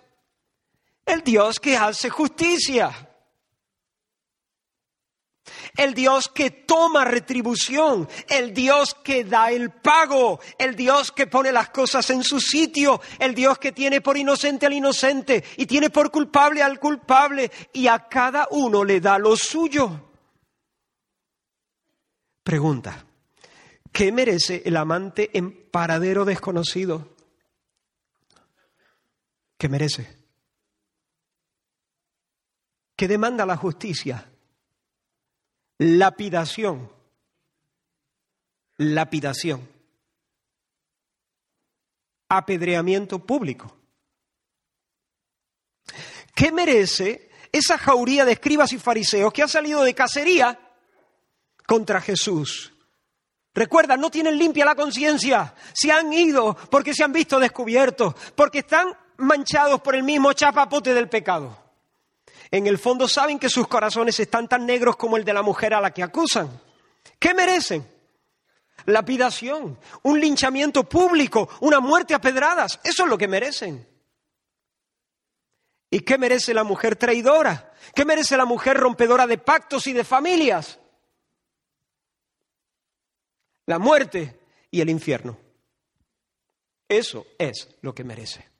[1.04, 3.11] El Dios que hace justicia
[5.76, 11.52] el Dios que toma retribución, el Dios que da el pago, el Dios que pone
[11.52, 15.90] las cosas en su sitio, el Dios que tiene por inocente al inocente y tiene
[15.90, 20.08] por culpable al culpable y a cada uno le da lo suyo.
[22.42, 23.04] Pregunta,
[23.90, 27.16] ¿qué merece el amante en paradero desconocido?
[29.56, 30.18] ¿Qué merece?
[32.96, 34.31] ¿Qué demanda la justicia?
[35.84, 36.88] Lapidación.
[38.76, 39.68] Lapidación.
[42.28, 43.76] Apedreamiento público.
[46.36, 50.56] ¿Qué merece esa jauría de escribas y fariseos que han salido de cacería
[51.66, 52.72] contra Jesús?
[53.52, 55.52] Recuerda, no tienen limpia la conciencia.
[55.72, 60.94] Se han ido porque se han visto descubiertos, porque están manchados por el mismo chapapote
[60.94, 61.61] del pecado
[62.52, 65.72] en el fondo saben que sus corazones están tan negros como el de la mujer
[65.74, 66.60] a la que acusan.
[67.18, 67.90] ¿Qué merecen?
[68.84, 72.78] Lapidación, un linchamiento público, una muerte a pedradas.
[72.84, 73.88] Eso es lo que merecen.
[75.90, 77.72] ¿Y qué merece la mujer traidora?
[77.94, 80.78] ¿Qué merece la mujer rompedora de pactos y de familias?
[83.64, 84.38] La muerte
[84.70, 85.38] y el infierno.
[86.86, 88.51] Eso es lo que merece.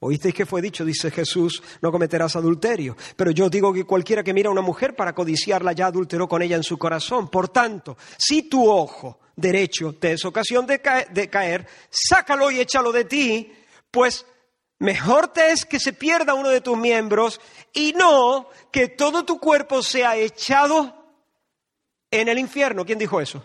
[0.00, 2.96] Oísteis que fue dicho, dice Jesús, no cometerás adulterio.
[3.16, 6.42] Pero yo digo que cualquiera que mira a una mujer para codiciarla ya adulteró con
[6.42, 7.28] ella en su corazón.
[7.28, 13.04] Por tanto, si tu ojo derecho te es ocasión de caer, sácalo y échalo de
[13.06, 13.52] ti,
[13.90, 14.26] pues
[14.78, 17.40] mejor te es que se pierda uno de tus miembros
[17.72, 21.04] y no que todo tu cuerpo sea echado
[22.10, 22.84] en el infierno.
[22.84, 23.42] ¿Quién dijo eso?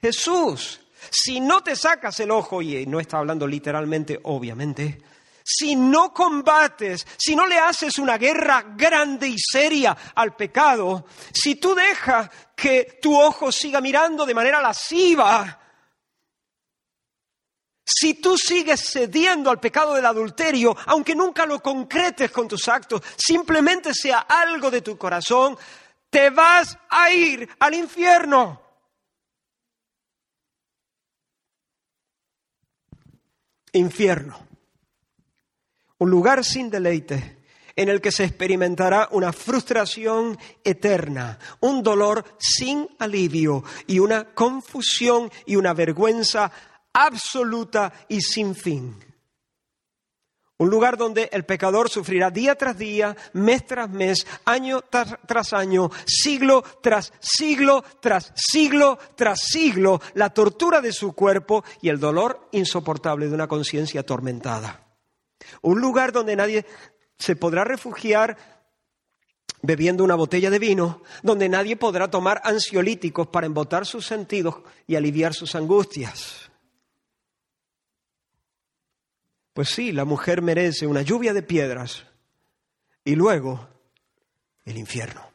[0.00, 0.80] Jesús.
[1.10, 4.98] Si no te sacas el ojo, y no está hablando literalmente, obviamente,
[5.46, 11.54] si no combates, si no le haces una guerra grande y seria al pecado, si
[11.54, 15.60] tú dejas que tu ojo siga mirando de manera lasciva,
[17.84, 23.00] si tú sigues cediendo al pecado del adulterio, aunque nunca lo concretes con tus actos,
[23.16, 25.56] simplemente sea algo de tu corazón,
[26.10, 28.62] te vas a ir al infierno.
[33.70, 34.44] Infierno
[35.98, 37.38] un lugar sin deleite,
[37.74, 45.30] en el que se experimentará una frustración eterna, un dolor sin alivio y una confusión
[45.46, 46.50] y una vergüenza
[46.92, 48.96] absoluta y sin fin.
[50.58, 55.90] Un lugar donde el pecador sufrirá día tras día, mes tras mes, año tras, año,
[56.06, 62.48] siglo tras siglo, tras siglo, tras siglo, la tortura de su cuerpo y el dolor
[62.52, 64.85] insoportable de una conciencia atormentada.
[65.62, 66.66] Un lugar donde nadie
[67.18, 68.36] se podrá refugiar
[69.62, 74.96] bebiendo una botella de vino, donde nadie podrá tomar ansiolíticos para embotar sus sentidos y
[74.96, 76.50] aliviar sus angustias.
[79.54, 82.04] Pues sí, la mujer merece una lluvia de piedras
[83.04, 83.66] y luego
[84.64, 85.26] el infierno.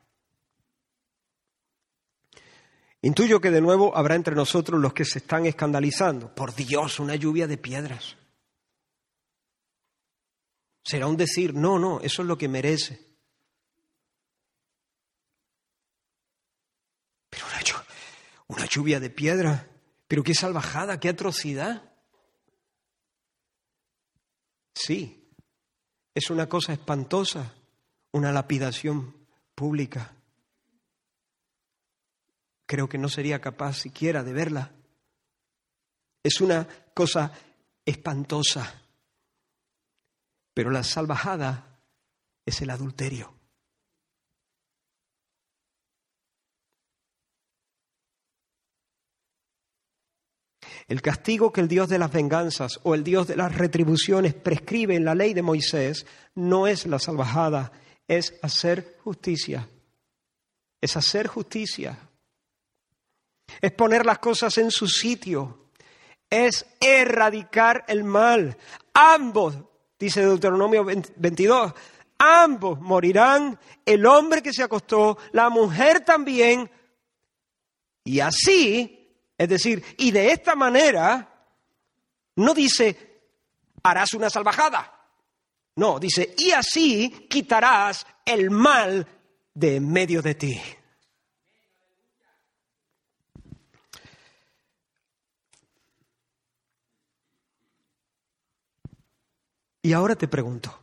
[3.02, 6.36] Intuyo que de nuevo habrá entre nosotros los que se están escandalizando.
[6.36, 8.16] Por Dios, una lluvia de piedras.
[10.84, 13.06] Será un decir, no, no, eso es lo que merece.
[17.30, 17.46] Pero
[18.48, 19.70] una, lluvia, de piedra,
[20.08, 21.94] pero qué salvajada, qué atrocidad.
[24.74, 25.30] Sí,
[26.14, 27.54] es una cosa espantosa,
[28.12, 30.16] una lapidación pública.
[32.66, 34.74] Creo que no sería capaz siquiera de verla.
[36.24, 37.32] Es una cosa
[37.86, 38.81] espantosa.
[40.62, 41.76] Pero la salvajada
[42.46, 43.34] es el adulterio.
[50.88, 54.96] El castigo que el Dios de las venganzas o el Dios de las retribuciones prescribe
[54.96, 56.06] en la ley de Moisés
[56.36, 57.72] no es la salvajada,
[58.08, 59.68] es hacer justicia.
[60.80, 61.98] Es hacer justicia.
[63.64, 65.72] Es poner las cosas en su sitio.
[66.30, 68.56] Es erradicar el mal.
[68.94, 69.56] Ambos
[70.02, 71.74] dice Deuteronomio 22,
[72.18, 76.70] ambos morirán, el hombre que se acostó, la mujer también,
[78.04, 81.46] y así, es decir, y de esta manera,
[82.36, 82.98] no dice,
[83.84, 84.92] harás una salvajada,
[85.76, 89.06] no, dice, y así quitarás el mal
[89.54, 90.60] de en medio de ti.
[99.84, 100.78] Y ahora te pregunto,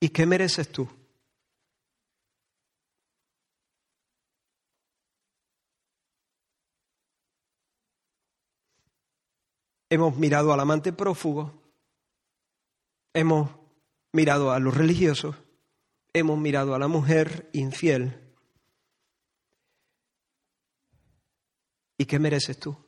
[0.00, 0.88] ¿y qué mereces tú?
[9.90, 11.62] Hemos mirado al amante prófugo,
[13.12, 13.50] hemos
[14.12, 15.36] mirado a los religiosos,
[16.14, 18.24] hemos mirado a la mujer infiel.
[21.98, 22.87] ¿Y qué mereces tú?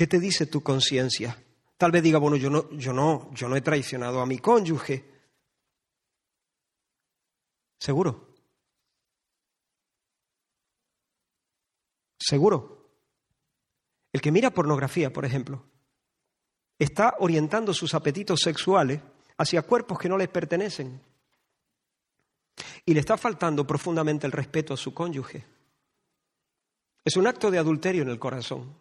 [0.00, 1.36] ¿Qué te dice tu conciencia?
[1.76, 5.04] Tal vez diga, bueno, yo no, yo no, yo no he traicionado a mi cónyuge.
[7.78, 8.34] Seguro.
[12.18, 12.88] Seguro.
[14.10, 15.66] El que mira pornografía, por ejemplo,
[16.78, 19.02] está orientando sus apetitos sexuales
[19.36, 20.98] hacia cuerpos que no les pertenecen.
[22.86, 25.44] Y le está faltando profundamente el respeto a su cónyuge.
[27.04, 28.80] Es un acto de adulterio en el corazón.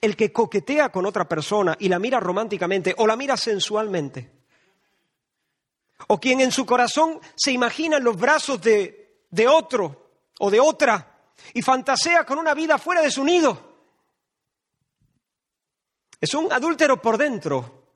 [0.00, 4.32] El que coquetea con otra persona y la mira románticamente o la mira sensualmente.
[6.08, 10.10] O quien en su corazón se imagina en los brazos de, otro
[10.40, 11.20] o de otra
[11.54, 13.68] y fantasea con una vida fuera de su nido.
[16.20, 17.94] Es un adúltero por dentro,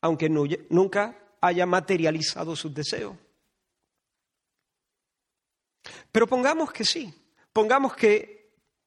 [0.00, 3.16] aunque nunca haya materializado sus deseos.
[6.12, 7.12] Pero pongamos que sí,
[7.52, 8.43] pongamos que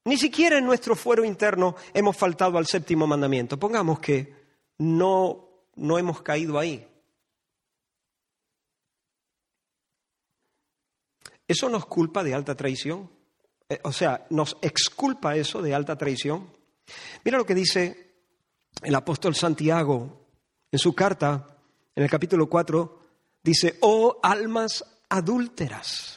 [0.07, 3.59] ni siquiera en nuestro fuero interno hemos faltado al séptimo mandamiento.
[3.59, 4.33] Pongamos que
[4.77, 6.87] no, hemos caído ahí.
[11.45, 13.09] ¿Eso nos culpa de alta traición?
[13.67, 16.47] Eh, o sea, ¿nos exculpa eso de alta traición?
[17.25, 18.15] Mira lo que dice
[18.81, 20.25] el apóstol Santiago
[20.71, 21.57] en su carta,
[21.93, 22.99] en el capítulo 4,
[23.43, 26.16] dice, oh almas adúlteras.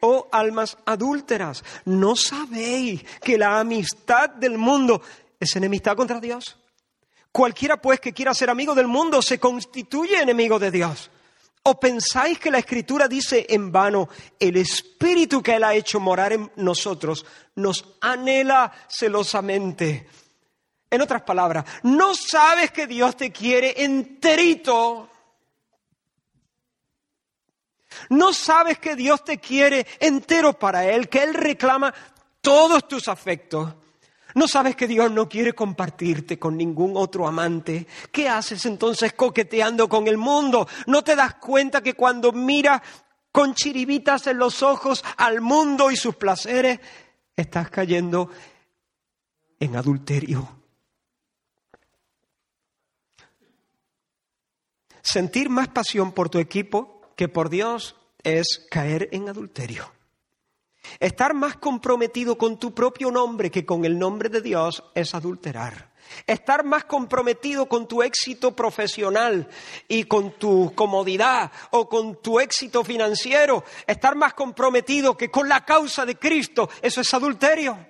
[0.00, 5.02] Oh almas adúlteras, ¿no sabéis que la amistad del mundo
[5.40, 6.56] es enemistad contra Dios?
[7.32, 11.10] Cualquiera pues que quiera ser amigo del mundo se constituye enemigo de Dios.
[11.64, 16.32] ¿O pensáis que la Escritura dice en vano, el Espíritu que Él ha hecho morar
[16.32, 17.26] en nosotros
[17.56, 20.08] nos anhela celosamente?
[20.90, 25.10] En otras palabras, ¿no sabes que Dios te quiere enterito?
[28.10, 31.92] No sabes que Dios te quiere entero para Él, que Él reclama
[32.40, 33.74] todos tus afectos.
[34.34, 37.86] No sabes que Dios no quiere compartirte con ningún otro amante.
[38.12, 40.68] ¿Qué haces entonces coqueteando con el mundo?
[40.86, 42.82] ¿No te das cuenta que cuando miras
[43.32, 46.78] con chiribitas en los ojos al mundo y sus placeres,
[47.34, 48.30] estás cayendo
[49.58, 50.54] en adulterio?
[55.02, 59.90] Sentir más pasión por tu equipo que por Dios es caer en adulterio.
[61.00, 65.90] Estar más comprometido con tu propio nombre que con el nombre de Dios es adulterar.
[66.28, 69.48] Estar más comprometido con tu éxito profesional
[69.88, 75.64] y con tu comodidad o con tu éxito financiero, estar más comprometido que con la
[75.64, 77.87] causa de Cristo, eso es adulterio.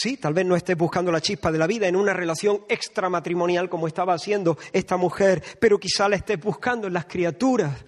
[0.00, 3.68] Sí, tal vez no estés buscando la chispa de la vida en una relación extramatrimonial
[3.68, 7.84] como estaba haciendo esta mujer, pero quizá la estés buscando en las criaturas,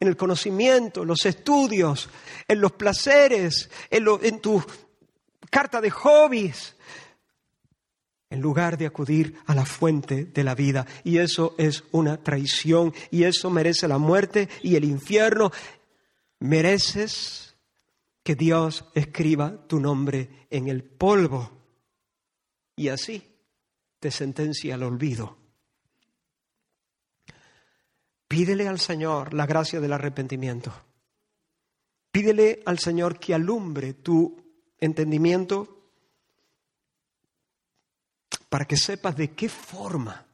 [0.00, 2.08] en el conocimiento, en los estudios,
[2.48, 4.60] en los placeres, en, en tu
[5.52, 6.74] carta de hobbies,
[8.30, 10.84] en lugar de acudir a la fuente de la vida.
[11.04, 15.52] Y eso es una traición y eso merece la muerte y el infierno.
[16.40, 17.51] Mereces
[18.22, 21.50] que Dios escriba tu nombre en el polvo
[22.76, 23.28] y así
[23.98, 25.36] te sentencia al olvido.
[28.28, 30.72] Pídele al Señor la gracia del arrepentimiento.
[32.10, 34.36] Pídele al Señor que alumbre tu
[34.78, 35.80] entendimiento
[38.48, 40.26] para que sepas de qué forma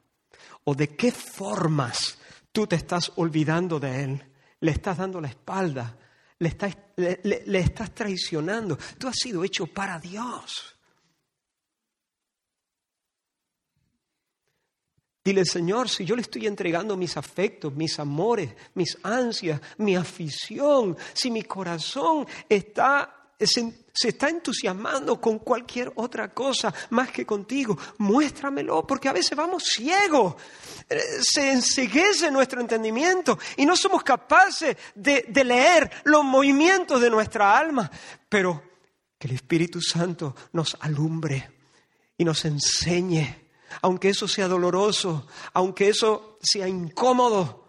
[0.64, 2.18] o de qué formas
[2.53, 5.97] tú te estás olvidando de Él, le estás dando la espalda
[6.39, 7.20] le estás, le,
[7.59, 8.78] estás traicionando.
[8.99, 10.74] Tú has sido hecho para Dios.
[15.24, 20.97] Dile, Señor, si yo le estoy entregando mis afectos, mis amores, mis ansias, mi afición,
[21.12, 27.78] si mi corazón está se, está entusiasmando con cualquier otra cosa más que contigo.
[27.99, 30.34] Muéstramelo, porque a veces vamos ciegos,
[30.89, 37.11] eh, se enseguece nuestro entendimiento y no somos capaces de, de leer los movimientos de
[37.11, 37.91] nuestra alma.
[38.28, 38.62] Pero
[39.18, 41.49] que el Espíritu Santo nos alumbre
[42.16, 43.47] y nos enseñe,
[43.82, 47.66] aunque eso sea doloroso, aunque eso sea incómodo.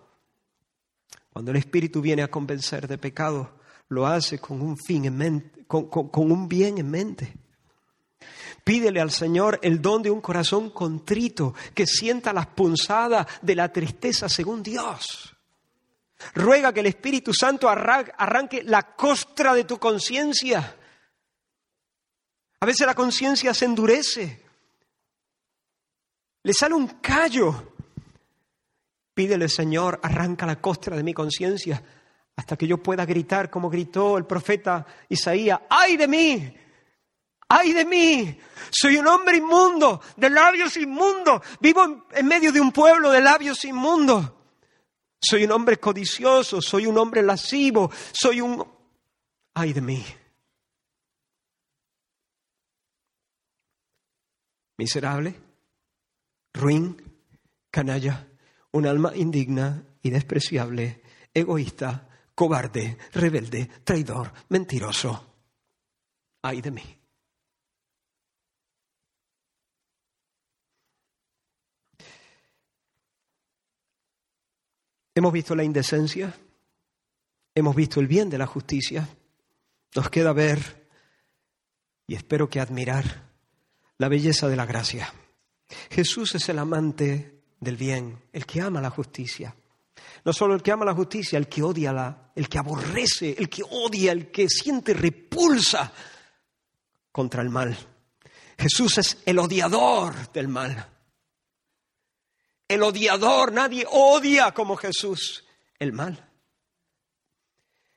[1.32, 5.59] Cuando el Espíritu viene a convencer de pecado, lo hace con un fin en mente,
[5.70, 7.32] con, un bien en mente.
[8.64, 13.72] Pídele al Señor el don de un corazón contrito que sienta las punzadas de la
[13.72, 15.36] tristeza según Dios.
[16.34, 20.76] Ruega que el Espíritu Santo arranque la costra de tu conciencia.
[22.60, 24.44] A veces la conciencia se endurece.
[26.44, 27.74] Le sale un callo.
[29.14, 31.82] Pídele, al Señor, arranca la costra de mi conciencia
[32.40, 36.56] hasta que yo pueda gritar como gritó el profeta Isaías, ¡ay de mí!
[37.50, 38.40] ¡Ay de mí!
[38.72, 43.66] Soy un hombre inmundo, de labios inmundos, vivo en, medio de un pueblo de labios
[43.66, 44.32] inmundos.
[45.22, 48.66] Soy un hombre codicioso, soy un hombre lascivo, soy un...
[49.54, 50.06] ¡Ay de mí!
[54.78, 55.36] Miserable,
[56.54, 57.20] ruin,
[57.70, 58.30] canalla,
[58.72, 62.06] un alma indigna y despreciable, egoísta,
[62.40, 65.12] cobarde, rebelde, traidor, mentiroso.
[66.42, 66.86] Ay de mí.
[75.16, 76.34] Hemos visto la indecencia,
[77.54, 79.06] hemos visto el bien de la justicia,
[79.94, 80.88] nos queda ver
[82.08, 83.34] y espero que admirar
[83.98, 85.14] la belleza de la gracia.
[85.92, 89.54] Jesús es el amante del bien, el que ama la justicia,
[90.26, 93.50] no solo el que ama la justicia, el que odia la, el que aborrece, el
[93.50, 95.92] que odia, el que siente repulsa
[97.12, 97.78] contra el mal.
[98.58, 100.90] Jesús es el odiador del mal.
[102.68, 105.46] El odiador, nadie odia como Jesús
[105.80, 106.26] el mal.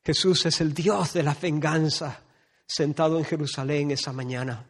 [0.05, 2.23] Jesús es el Dios de la venganza
[2.67, 4.67] sentado en Jerusalén esa mañana.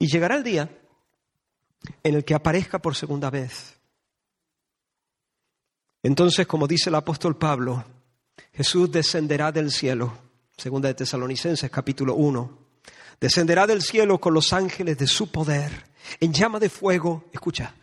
[0.00, 0.68] Y llegará el día
[2.02, 3.77] en el que aparezca por segunda vez
[6.02, 7.84] entonces, como dice el apóstol Pablo,
[8.52, 10.16] Jesús descenderá del cielo,
[10.56, 12.66] segunda de Tesalonicenses capítulo 1.
[13.20, 15.86] Descenderá del cielo con los ángeles de su poder,
[16.20, 17.74] en llama de fuego, escucha,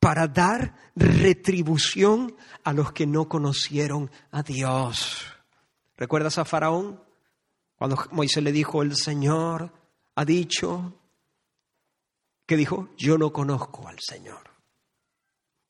[0.00, 5.26] para dar retribución a los que no conocieron a Dios.
[5.98, 6.98] ¿Recuerdas a Faraón?
[7.76, 9.70] Cuando Moisés le dijo, el Señor
[10.14, 10.94] ha dicho,
[12.46, 14.47] que dijo, yo no conozco al Señor.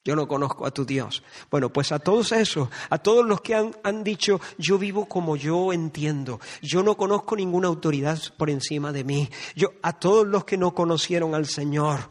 [0.08, 1.22] Yo no conozco a tu Dios.
[1.50, 5.36] Bueno, pues a todos esos, a todos los que han, han, dicho, yo vivo como
[5.36, 10.46] yo entiendo, yo no conozco ninguna autoridad por encima de mí, yo, a todos los
[10.46, 12.08] que no conocieron al Señor,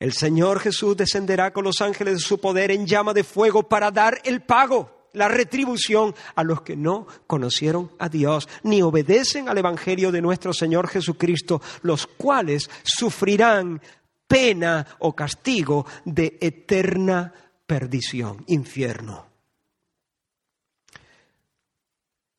[0.00, 3.90] el Señor Jesús descenderá con los ángeles de su poder en llama de fuego para
[3.90, 9.58] dar el pago la retribución a los que no conocieron a Dios ni obedecen al
[9.58, 13.82] Evangelio de nuestro Señor Jesucristo, los cuales sufrirán
[14.30, 17.34] pena o castigo de eterna
[17.66, 19.26] perdición, infierno.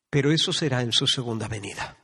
[0.08, 1.94] Pero eso será en su segunda venida.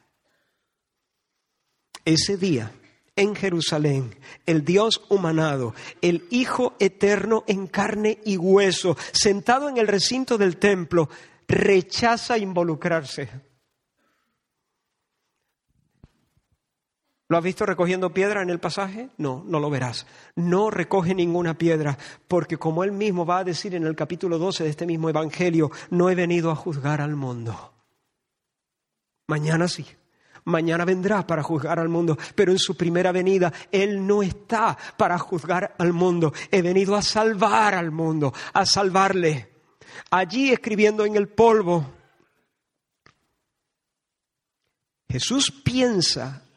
[2.05, 2.71] Ese día,
[3.17, 4.15] en Jerusalén,
[4.45, 10.59] el Dios humanado, el Hijo eterno en carne y hueso, sentado en el recinto del
[10.59, 11.09] templo,
[11.49, 13.31] rechaza involucrarse
[17.31, 19.11] ¿Lo has visto recogiendo piedra en el pasaje?
[19.19, 20.07] No, no lo verás.
[20.35, 24.65] No recoge ninguna piedra, porque como él mismo va a decir en el capítulo 12
[24.65, 27.75] de este mismo Evangelio, no he venido a juzgar al mundo.
[29.27, 29.85] Mañana sí.
[30.45, 35.19] Mañana vendrá para juzgar al mundo, pero en su primera venida Él no está para
[35.19, 36.33] juzgar al mundo.
[36.51, 39.51] He venido a salvar al mundo, a salvarle.
[40.11, 41.85] Allí escribiendo en el polvo,
[45.11, 46.48] Jesús piensa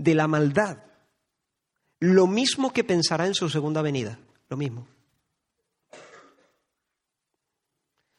[0.00, 0.78] de la maldad.
[2.00, 4.88] Lo mismo que pensará en su segunda venida, lo mismo.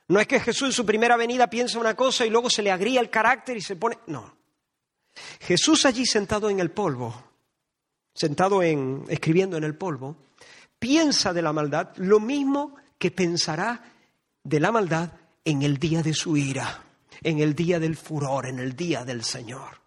[0.08, 2.72] No es que Jesús en su primera venida piensa una cosa y luego se le
[2.72, 3.98] agría el carácter y se pone...
[4.08, 4.36] No.
[5.40, 7.24] Jesús allí sentado en el polvo,
[8.14, 9.04] sentado en...
[9.08, 10.16] escribiendo en el polvo,
[10.78, 13.82] piensa de la maldad lo mismo que pensará
[14.44, 15.14] de la maldad
[15.44, 16.84] en el día de su ira,
[17.24, 19.81] en el día del furor, en el día del Señor.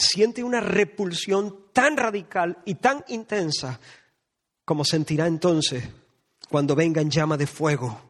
[0.00, 3.78] siente una repulsión tan radical y tan intensa
[4.64, 5.84] como sentirá entonces
[6.48, 8.00] cuando venga en llama de fuego.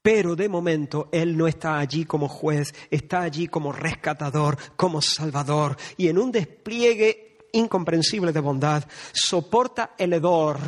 [0.00, 5.76] Pero de momento Él no está allí como juez, está allí como rescatador, como salvador.
[5.96, 10.58] Y en un despliegue incomprensible de bondad, soporta el hedor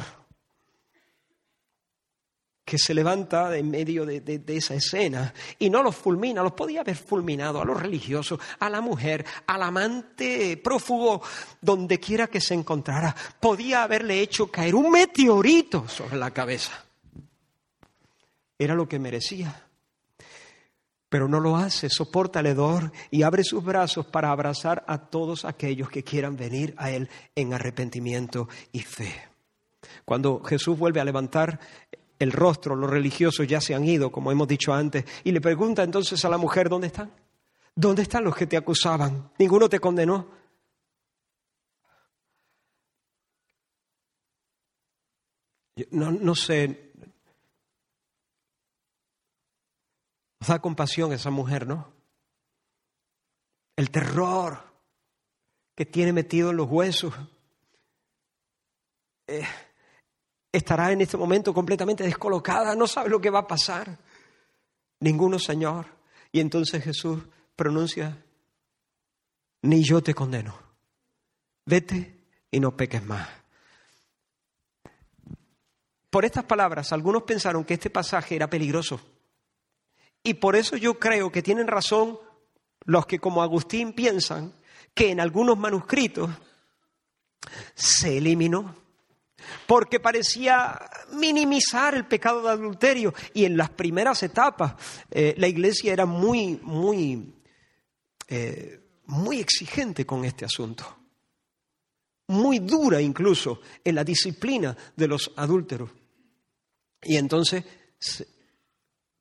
[2.78, 7.60] se levanta en medio de, esa escena y no los fulmina, los podía haber fulminado
[7.60, 11.22] a los religiosos, a la mujer, al amante prófugo,
[11.60, 16.72] donde quiera que se encontrara, podía haberle hecho caer un meteorito sobre la cabeza.
[18.58, 19.60] Era lo que merecía.
[21.08, 25.44] Pero no lo hace, soporta el hedor y abre sus brazos para abrazar a todos
[25.44, 29.14] aquellos que quieran venir a Él en arrepentimiento y fe.
[30.04, 31.60] Cuando Jesús vuelve a levantar
[32.18, 35.82] el rostro, los religiosos ya se han ido, como hemos dicho antes, y le pregunta
[35.82, 37.12] entonces a la mujer, ¿dónde están?
[37.74, 39.32] ¿Dónde están los que te acusaban?
[39.38, 40.28] Ninguno te condenó.
[45.90, 46.92] No, no sé.
[50.40, 51.92] Nos da compasión esa mujer, ¿no?
[53.76, 54.72] El terror
[55.74, 57.12] que tiene metido en los huesos.
[59.26, 59.42] Eh
[60.56, 63.98] estará en este momento completamente descolocada, no sabe lo que va a pasar.
[65.00, 65.86] Ninguno, Señor.
[66.30, 67.24] Y entonces Jesús
[67.56, 68.24] pronuncia,
[69.62, 70.56] ni yo te condeno.
[71.66, 72.20] Vete
[72.52, 73.28] y no peques más.
[76.08, 79.00] Por estas palabras, algunos pensaron que este pasaje era peligroso.
[80.22, 82.16] Y por eso yo creo que tienen razón
[82.84, 84.52] los que como Agustín piensan
[84.94, 86.30] que en algunos manuscritos
[87.74, 88.83] se eliminó
[89.66, 90.78] porque parecía
[91.12, 93.14] minimizar el pecado de adulterio.
[93.32, 94.74] Y en las primeras etapas
[95.10, 97.34] eh, la iglesia era muy, muy,
[98.28, 100.84] eh, muy exigente con este asunto,
[102.28, 105.90] muy dura incluso en la disciplina de los adúlteros.
[107.02, 107.64] Y entonces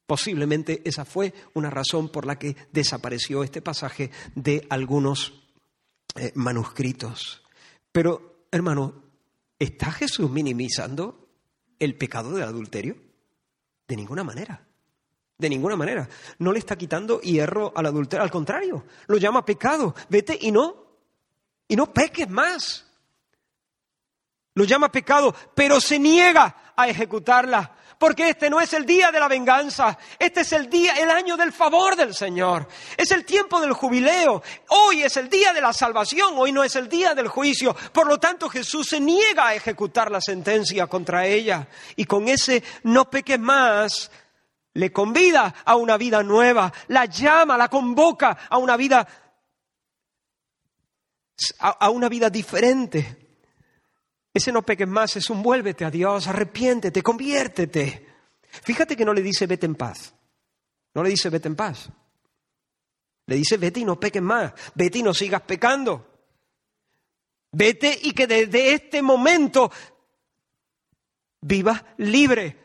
[0.05, 5.41] posiblemente esa fue una razón por la que desapareció este pasaje de algunos
[6.16, 7.41] eh, manuscritos.
[7.91, 9.02] Pero, hermano,
[9.64, 11.30] ¿Está Jesús minimizando
[11.80, 12.97] el pecado del adulterio?
[13.88, 14.61] De ninguna manera.
[15.38, 16.09] De ninguna manera.
[16.39, 18.24] No le está quitando hierro al adulterio.
[18.26, 19.95] Al contrario, lo llama pecado.
[20.09, 20.76] Vete y no.
[21.70, 22.91] Y no peques más.
[24.55, 29.19] Lo llama pecado, pero se niega a ejecutarla porque este no es el día de
[29.21, 33.61] la venganza, este es el día, el año del favor del Señor, es el tiempo
[33.61, 37.29] del jubileo, hoy es el día de la salvación, hoy no es el día del
[37.29, 42.27] juicio, por lo tanto Jesús se niega a ejecutar la sentencia contra ella y con
[42.27, 44.11] ese no peque más,
[44.73, 49.07] le convida a una vida nueva, la llama, la convoca a una vida
[51.59, 53.22] a, una vida diferente.
[54.34, 58.07] Ese no peques más es un vuélvete a Dios, arrepiéntete, conviértete.
[58.49, 60.13] Fíjate que no le dice vete en paz.
[60.95, 61.89] No le dice vete en paz.
[63.27, 66.09] Le dice vete y no peques más, vete y no sigas pecando.
[67.51, 69.71] Vete y que desde este momento
[71.41, 72.59] vivas libre.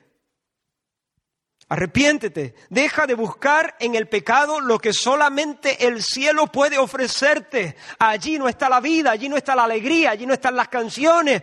[1.70, 7.76] Arrepiéntete, deja de buscar en el pecado lo que solamente el cielo puede ofrecerte.
[7.98, 11.42] Allí no está la vida, allí no está la alegría, allí no están las canciones.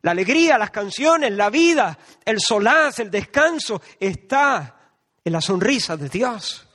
[0.00, 4.78] La alegría, las canciones, la vida, el solaz, el descanso, está
[5.22, 6.66] en la sonrisa de Dios.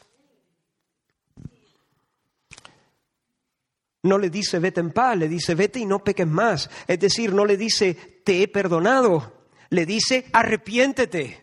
[4.04, 6.70] No le dice vete en paz, le dice vete y no peques más.
[6.86, 11.41] Es decir, no le dice te he perdonado, le dice arrepiéntete.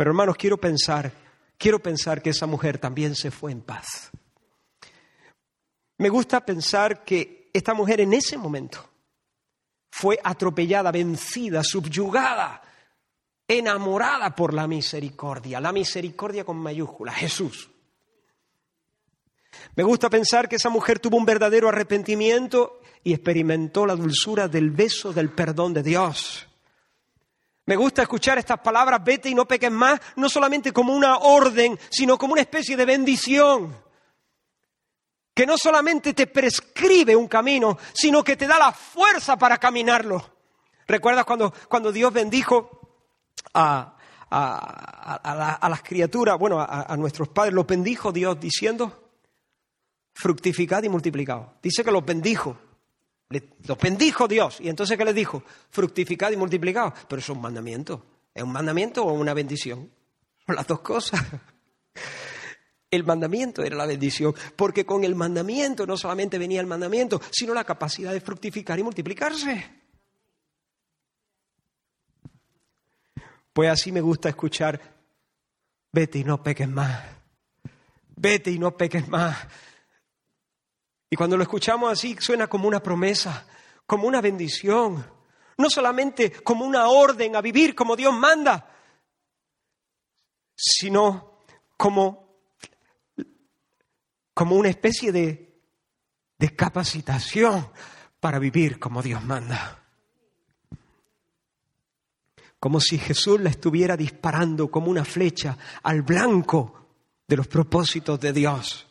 [0.00, 1.12] Pero hermanos, quiero pensar,
[1.58, 4.10] quiero pensar que esa mujer también se fue en paz.
[5.98, 8.78] Me gusta pensar que esta mujer en ese momento
[9.90, 12.62] fue atropellada, vencida, subyugada,
[13.46, 17.68] enamorada por la misericordia, la misericordia con mayúscula, Jesús.
[19.76, 24.70] Me gusta pensar que esa mujer tuvo un verdadero arrepentimiento y experimentó la dulzura del
[24.70, 26.46] beso del perdón de Dios.
[27.66, 31.78] Me gusta escuchar estas palabras, vete y no peques más, no solamente como una orden,
[31.90, 33.74] sino como una especie de bendición,
[35.34, 40.36] que no solamente te prescribe un camino, sino que te da la fuerza para caminarlo.
[40.86, 42.80] ¿Recuerdas cuando, Dios bendijo
[43.54, 43.96] a,
[45.62, 49.10] las criaturas, bueno, a, nuestros padres, los bendijo Dios diciendo,
[50.14, 51.42] fructificad y multiplicad?
[51.62, 52.56] Dice que los bendijo.
[53.68, 54.60] Los bendijo Dios.
[54.60, 55.42] Y entonces, ¿qué les dijo?
[55.70, 56.92] Fructificado y multiplicado.
[57.08, 58.04] Pero eso es un mandamiento.
[58.34, 59.88] ¿Es un mandamiento o una bendición?
[60.44, 61.24] Son las dos cosas.
[62.90, 67.54] El mandamiento era la bendición, porque con el mandamiento no solamente venía el mandamiento, sino
[67.54, 69.70] la capacidad de fructificar y multiplicarse.
[73.52, 74.80] Pues así me gusta escuchar,
[75.92, 77.00] vete y no peques más,
[78.16, 79.36] vete y no peques más,
[81.10, 83.44] y cuando lo escuchamos así, suena como una promesa,
[83.84, 85.04] como una bendición,
[85.58, 88.72] no solamente como una orden a vivir como Dios manda,
[90.54, 91.40] sino
[91.76, 92.36] como,
[94.32, 95.60] como una especie de,
[96.38, 97.68] de capacitación
[98.20, 99.78] para vivir como Dios manda.
[102.60, 106.88] Como si Jesús la estuviera disparando como una flecha al blanco
[107.26, 108.86] de los propósitos de Dios.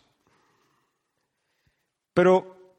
[2.19, 2.75] Pero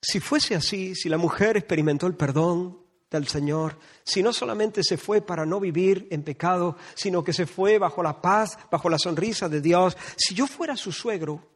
[0.00, 2.78] si fuese así, si la mujer experimentó el perdón
[3.10, 7.44] del Señor, si no solamente se fue para no vivir en pecado, sino que se
[7.46, 11.46] fue bajo la paz, bajo la sonrisa de Dios, si yo fuera su suegro,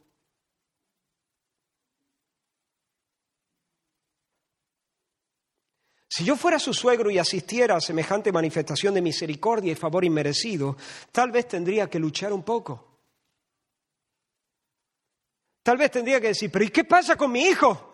[6.14, 10.76] Si yo fuera su suegro y asistiera a semejante manifestación de misericordia y favor inmerecido,
[11.10, 12.91] tal vez tendría que luchar un poco.
[15.62, 17.88] Tal vez tendría que decir, pero ¿y qué pasa con mi hijo?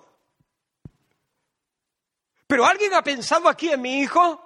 [2.46, 4.44] ¿Pero alguien ha pensado aquí en mi hijo?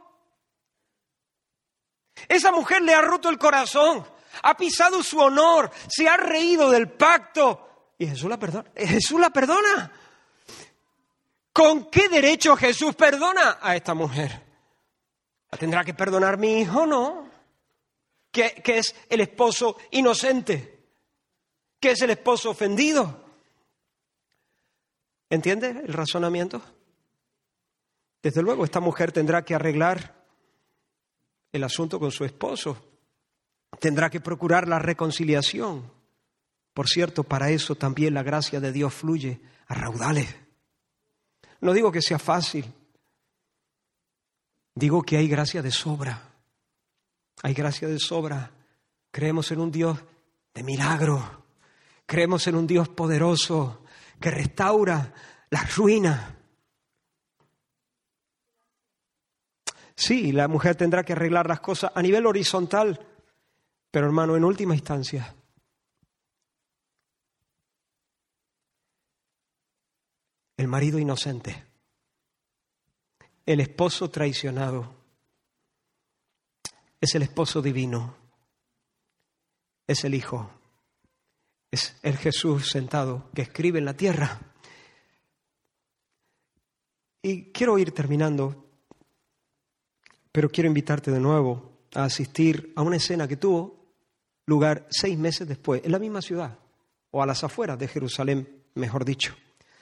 [2.29, 4.05] Esa mujer le ha roto el corazón,
[4.43, 7.93] ha pisado su honor, se ha reído del pacto.
[7.99, 8.71] Y Jesús la perdona.
[8.77, 9.93] Jesús la perdona.
[11.53, 14.43] ¿Con qué derecho Jesús perdona a esta mujer?
[15.53, 16.87] ¿La tendrá que perdonar mi hijo?
[16.87, 17.31] No.
[18.33, 20.82] Que, que es el esposo inocente.
[21.83, 23.25] ¿Qué es el esposo ofendido.
[25.29, 26.63] ¿Entiende el razonamiento?
[28.23, 30.15] Desde luego, esta mujer tendrá que arreglar
[31.51, 32.77] el asunto con su esposo,
[33.81, 35.91] tendrá que procurar la reconciliación.
[36.73, 40.37] Por cierto, para eso también la gracia de Dios fluye a raudales.
[41.61, 42.65] No digo que sea fácil,
[44.77, 46.33] digo que hay gracia de sobra.
[47.43, 48.53] Hay gracia de sobra.
[49.11, 49.99] Creemos en un Dios
[50.55, 51.42] de milagro.
[52.13, 53.81] Creemos en un Dios poderoso
[54.21, 55.15] que restaura
[55.49, 56.35] las ruinas.
[59.97, 63.01] Sí, la mujer tendrá que arreglar las cosas a nivel horizontal,
[63.91, 65.35] pero hermano, en última instancia,
[70.59, 71.65] el marido inocente,
[73.47, 74.97] el esposo traicionado,
[77.01, 78.15] es el esposo divino,
[79.87, 80.59] es el hijo
[81.73, 84.41] es el Jesús sentado que escribe en la tierra.
[87.23, 88.67] Y quiero ir terminando,
[90.31, 93.87] pero quiero invitarte de nuevo a asistir a una escena que tuvo
[94.45, 96.59] lugar seis meses después, en la misma ciudad,
[97.11, 99.35] o a las afueras de Jerusalén, mejor dicho.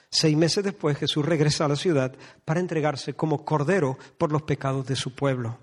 [0.09, 2.15] Seis meses después Jesús regresa a la ciudad
[2.45, 5.57] para entregarse como cordero por los pecados de su pueblo.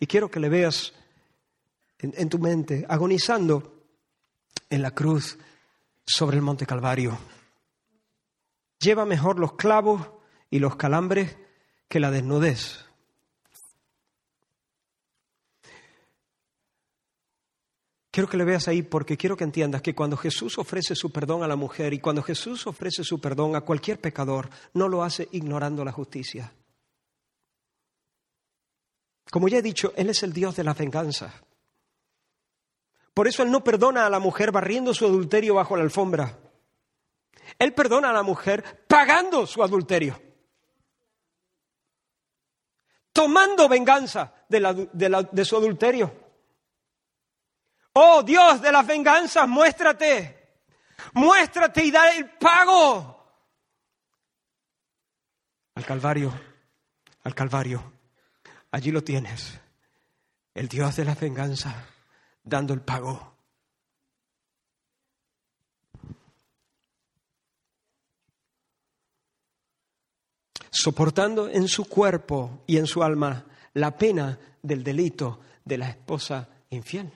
[0.00, 0.94] Y quiero que le veas
[2.00, 3.77] en, tu mente agonizando
[4.70, 5.38] en la cruz
[6.06, 7.18] sobre el monte Calvario.
[8.80, 10.08] Lleva mejor los clavos
[10.50, 11.36] y los calambres
[11.88, 12.84] que la desnudez.
[18.10, 21.44] Quiero que le veas ahí porque quiero que entiendas que cuando Jesús ofrece su perdón
[21.44, 25.28] a la mujer y cuando Jesús ofrece su perdón a cualquier pecador, no lo hace
[25.32, 26.52] ignorando la justicia.
[29.30, 31.32] Como ya he dicho, Él es el Dios de la venganza.
[33.18, 36.38] Por eso Él no perdona a la mujer barriendo su adulterio bajo la alfombra.
[37.58, 40.22] Él perdona a la mujer pagando su adulterio,
[43.12, 46.14] tomando venganza de, su adulterio.
[47.94, 50.60] Oh Dios de las venganzas, muéstrate,
[51.14, 53.32] muéstrate y da el pago
[55.74, 56.32] al Calvario,
[57.24, 57.94] al Calvario.
[58.70, 59.58] Allí lo tienes,
[60.54, 61.74] el Dios de las venganzas
[62.48, 63.34] dando el pago.
[70.70, 73.44] Soportando en su cuerpo y en su alma
[73.74, 77.10] la pena del delito de la esposa infiel.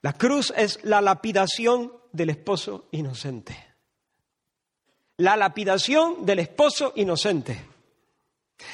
[0.00, 3.56] La cruz es la lapidación del esposo inocente.
[5.16, 7.67] La lapidación del esposo inocente.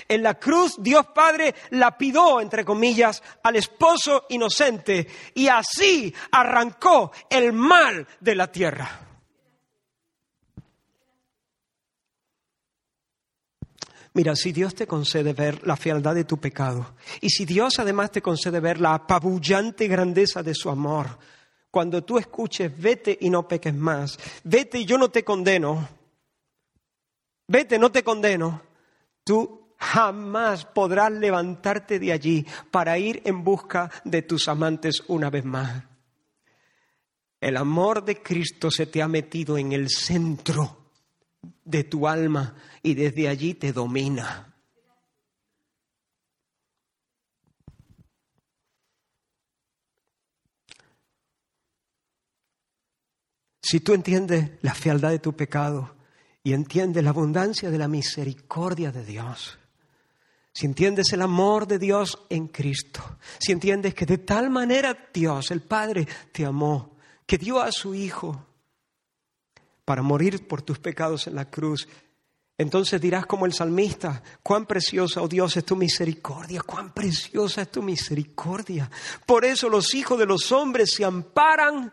[0.09, 7.53] En la cruz Dios Padre lapidó, entre comillas, al esposo inocente y así arrancó el
[7.53, 9.01] mal de la tierra.
[14.17, 18.13] Mira, si Dios te concede ver la fealdad de tu pecado y si Dios además
[18.13, 21.19] te concede ver la apabullante grandeza de su amor,
[21.71, 25.89] cuando tú escuches, vete y no peques más, vete y yo no te condeno,
[27.49, 28.63] vete, no te condeno,
[29.25, 35.45] tú jamás podrás levantarte de allí para ir en busca de tus amantes una vez
[35.45, 35.85] más.
[37.41, 40.89] El amor de Cristo se te ha metido en el centro
[41.65, 44.51] de tu alma y desde allí te domina.
[53.61, 55.97] Si tú entiendes la fealdad de tu pecado
[56.43, 59.59] y entiendes la abundancia de la misericordia de Dios,
[60.55, 65.51] si entiendes el amor de Dios en Cristo, si entiendes que de tal manera Dios,
[65.51, 66.97] el Padre, te amó,
[67.27, 68.47] que dio a su Hijo
[69.85, 71.89] para morir por tus pecados en la cruz,
[72.57, 77.71] entonces dirás como el salmista, cuán preciosa, oh Dios, es tu misericordia, cuán preciosa es
[77.73, 78.89] tu misericordia.
[79.27, 81.93] Por eso los hijos de los hombres se amparan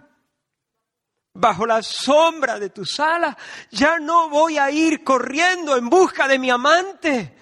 [1.34, 3.36] bajo la sombra de tu sala.
[3.72, 7.34] Ya no voy a ir corriendo en busca de mi amante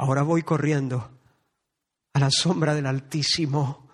[0.00, 1.10] Ahora voy corriendo
[2.14, 3.88] a la sombra del Altísimo,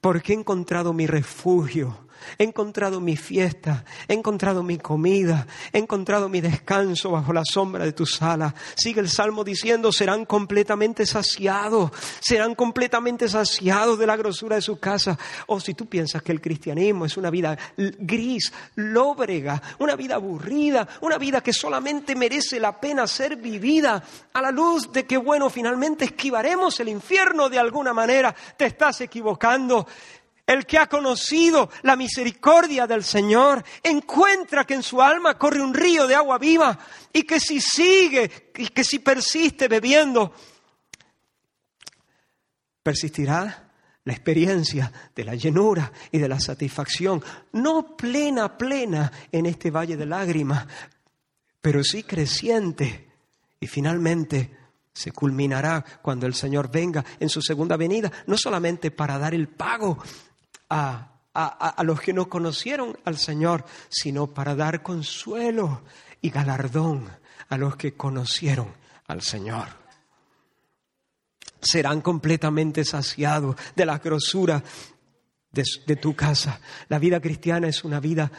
[0.00, 2.03] porque he encontrado mi refugio
[2.38, 7.84] he encontrado mi fiesta, he encontrado mi comida, he encontrado mi descanso bajo la sombra
[7.84, 8.54] de tu sala.
[8.76, 14.78] Sigue el salmo diciendo, serán completamente saciados, serán completamente saciados de la grosura de su
[14.78, 15.18] casa.
[15.46, 20.16] O oh, si tú piensas que el cristianismo es una vida gris, lóbrega, una vida
[20.16, 24.02] aburrida, una vida que solamente merece la pena ser vivida
[24.32, 29.00] a la luz de que, bueno, finalmente esquivaremos el infierno de alguna manera, te estás
[29.00, 29.86] equivocando.
[30.46, 35.72] El que ha conocido la misericordia del Señor encuentra que en su alma corre un
[35.72, 36.78] río de agua viva
[37.12, 40.34] y que si sigue y que si persiste bebiendo,
[42.82, 43.70] persistirá
[44.04, 49.96] la experiencia de la llenura y de la satisfacción, no plena, plena en este valle
[49.96, 50.66] de lágrimas,
[51.62, 53.08] pero sí creciente
[53.58, 54.54] y finalmente
[54.92, 59.48] se culminará cuando el Señor venga en su segunda venida, no solamente para dar el
[59.48, 59.98] pago
[60.70, 65.82] a, los que no conocieron al Señor, sino para dar consuelo
[66.20, 67.08] y galardón
[67.48, 68.68] a los que conocieron
[69.06, 69.68] al Señor
[71.60, 74.62] serán completamente saciados de la grosura
[75.50, 76.60] de, tu casa.
[76.90, 78.30] La vida cristiana es una vida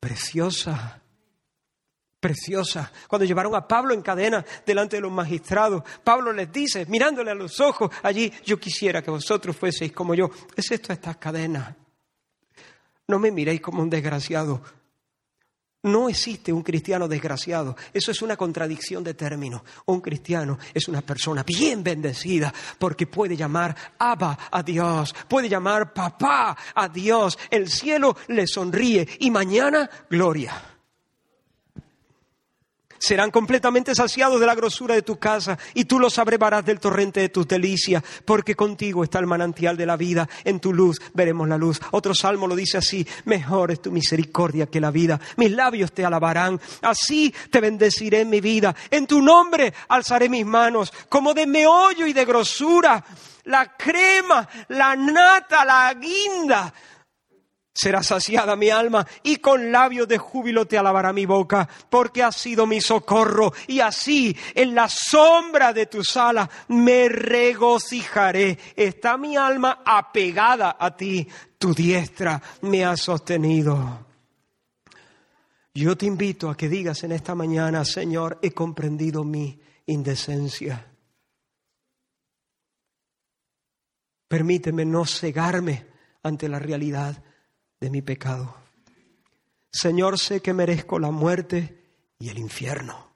[0.00, 1.00] preciosa,
[2.20, 2.90] preciosa.
[3.08, 7.34] Cuando llevaron a Pablo en cadena delante de los magistrados, Pablo les dice, mirándole a
[7.34, 10.30] los ojos, allí, yo quisiera que vosotros fueseis como yo.
[10.54, 11.74] Es esto estas cadenas.
[13.08, 14.62] No me miréis como un desgraciado.
[15.82, 17.76] No existe un cristiano desgraciado.
[17.94, 19.62] Eso es una contradicción de términos.
[19.84, 25.92] Un cristiano es una persona bien bendecida porque puede llamar Abba a Dios, puede llamar
[25.94, 27.38] Papá a Dios.
[27.52, 30.60] El cielo le sonríe y mañana gloria.
[32.98, 37.20] Serán completamente saciados de la grosura de tu casa y tú los abrevarás del torrente
[37.20, 40.28] de tus delicias, porque contigo está el manantial de la vida.
[40.44, 41.80] En tu luz veremos la luz.
[41.90, 45.20] Otro salmo lo dice así, mejor es tu misericordia que la vida.
[45.36, 48.74] Mis labios te alabarán, así te bendeciré en mi vida.
[48.90, 53.04] En tu nombre alzaré mis manos, como de meollo y de grosura,
[53.44, 56.72] la crema, la nata, la guinda
[57.76, 62.36] será saciada mi alma, y con labios de júbilo te alabará mi boca, porque has
[62.36, 68.58] sido mi socorro, y así en la sombra de tu sala, me regocijaré.
[68.74, 74.06] Está mi alma apegada a ti, tu diestra me ha sostenido.
[75.74, 80.90] Yo te invito a que digas en esta mañana, Señor, he comprendido mi indecencia.
[84.26, 85.86] Permíteme no cegarme
[86.22, 87.22] ante la realidad
[87.80, 88.54] de mi pecado.
[89.72, 91.82] Señor, sé que merezco la muerte
[92.18, 93.10] y el infierno.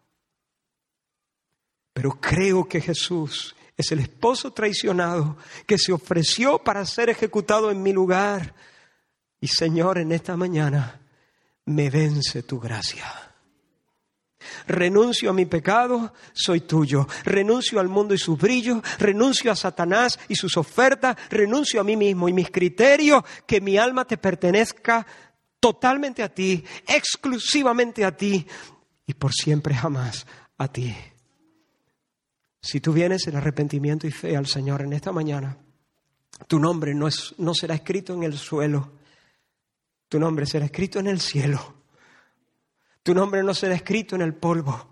[1.93, 7.83] Pero creo que Jesús es el esposo traicionado que se ofreció para ser ejecutado en
[7.83, 8.55] mi lugar.
[9.41, 11.01] Y Señor, en esta mañana
[11.65, 13.30] me vence tu gracia.
[14.67, 17.07] Renuncio a mi pecado, soy tuyo.
[17.25, 18.83] Renuncio al mundo y sus brillos.
[18.99, 21.17] Renuncio a Satanás y sus ofertas.
[21.29, 23.23] Renuncio a mí mismo y mis criterios.
[23.47, 25.07] Que mi alma te pertenezca
[25.59, 28.47] totalmente a ti, exclusivamente a ti
[29.07, 30.27] y por siempre jamás
[30.57, 30.95] a ti.
[32.63, 35.59] Si tú vienes en arrepentimiento y fe al Señor en esta mañana,
[36.47, 38.93] tu nombre no, es, no será escrito en el suelo,
[40.09, 41.80] tu nombre será escrito en el cielo
[43.03, 44.87] tu nombre no será escrito en el polvo.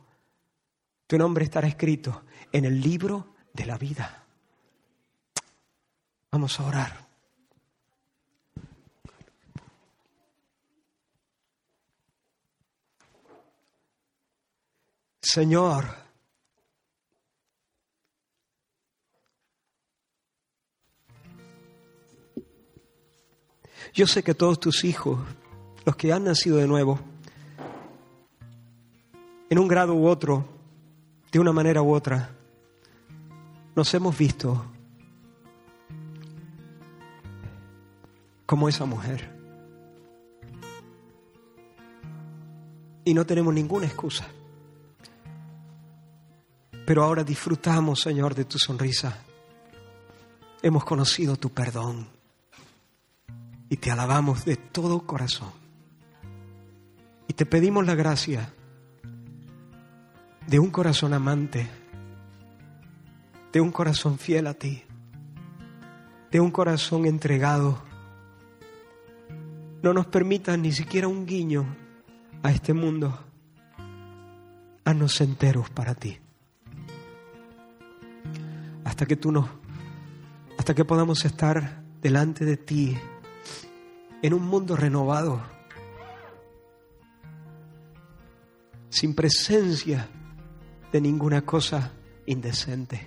[1.06, 4.24] Tu nombre estará escrito en el libro de la vida.
[6.30, 7.08] Vamos a orar.
[15.20, 15.84] Señor,
[23.92, 25.18] yo sé que todos tus hijos,
[25.84, 26.98] los que han nacido de nuevo,
[29.50, 30.44] en un grado u otro,
[31.32, 32.30] de una manera u otra,
[33.74, 34.64] nos hemos visto
[38.44, 39.36] como esa mujer.
[43.04, 44.26] Y no tenemos ninguna excusa.
[46.86, 49.22] Pero ahora disfrutamos, Señor, de tu sonrisa.
[50.60, 52.06] Hemos conocido tu perdón
[53.70, 55.50] y te alabamos de todo corazón.
[57.28, 58.52] Y te pedimos la gracia
[60.48, 61.68] de un corazón amante,
[63.52, 64.82] de un corazón fiel a ti,
[66.30, 67.82] de un corazón entregado.
[69.82, 71.66] No nos permitas ni siquiera un guiño
[72.42, 73.24] a este mundo.
[74.84, 76.16] a nos enteros para ti.
[78.84, 79.46] Hasta que tú nos,
[80.58, 82.96] hasta que podamos estar delante de ti
[84.22, 85.42] en un mundo renovado,
[88.88, 90.08] sin presencia
[90.92, 91.92] de ninguna cosa
[92.26, 93.06] indecente.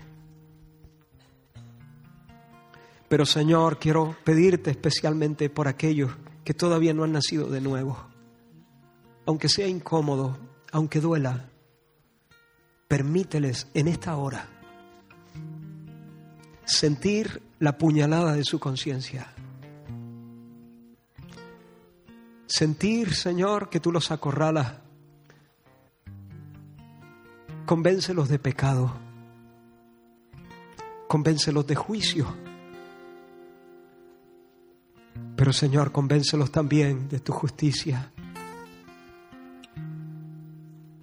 [3.10, 6.12] Pero Señor, quiero pedirte especialmente por aquellos
[6.44, 8.00] que todavía no han nacido de nuevo.
[9.26, 10.38] Aunque sea incómodo,
[10.72, 11.50] aunque duela,
[12.88, 14.48] permíteles en esta hora
[16.66, 19.28] sentir la puñalada de su conciencia.
[22.48, 24.81] Sentir, Señor, que tú los acorralas
[27.66, 28.92] Convéncelos de pecado.
[31.08, 32.26] Convéncelos de juicio.
[35.36, 38.12] Pero Señor, convéncelos también de tu justicia.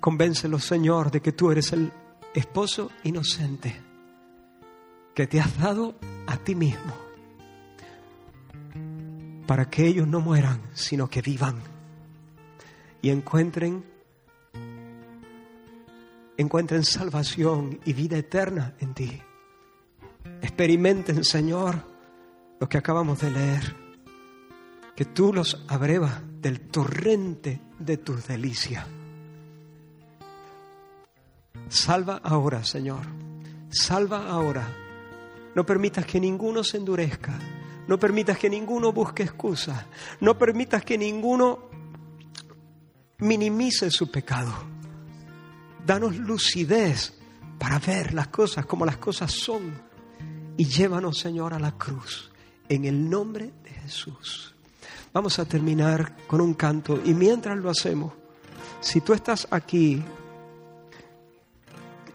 [0.01, 1.93] Convéncelos, Señor, de que tú eres el
[2.35, 3.81] esposo inocente
[5.15, 5.97] que te has dado
[6.27, 6.93] a ti mismo
[9.47, 11.57] para que ellos no mueran, sino que vivan
[13.03, 13.83] y encuentren
[16.39, 19.23] encuentren salvación y vida eterna en ti.
[20.41, 21.83] Experimenten, Señor,
[22.61, 23.77] lo que acabamos de leer,
[24.97, 28.87] que tú los abrevas del torrente de tus delicias.
[31.69, 33.03] Salva ahora, Señor,
[33.69, 34.67] salva ahora.
[35.57, 37.37] No permitas que ninguno se endurezca,
[37.89, 39.85] no permitas que ninguno busque excusas,
[40.21, 41.69] no permitas que ninguno
[43.19, 44.55] minimice su pecado
[45.89, 47.15] Danos lucidez
[47.59, 49.73] para ver las cosas como las cosas son.
[50.59, 52.31] Y llévanos, Señor, a la cruz.
[52.69, 54.55] En el nombre de Jesús.
[55.15, 57.01] Vamos a terminar con un canto.
[57.03, 58.13] Y mientras lo hacemos,
[58.83, 60.03] si tú estás aquí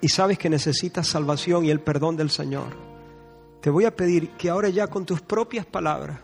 [0.01, 2.77] y sabes que necesitas salvación y el perdón del Señor,
[3.59, 6.19] te voy a pedir que ahora ya con tus propias palabras,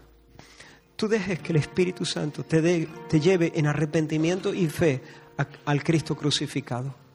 [0.95, 5.01] tú dejes que el Espíritu Santo te, te lleve en arrepentimiento y fe
[5.65, 7.09] al Cristo crucificado.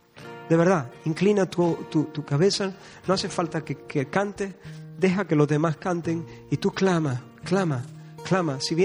[0.48, 2.70] De verdad, inclina tu, tu, cabeza,
[3.06, 4.54] no hace falta que, cante,
[4.98, 7.82] deja que los demás canten y tú clama, clama,
[8.28, 8.60] clama.
[8.60, 8.76] Si,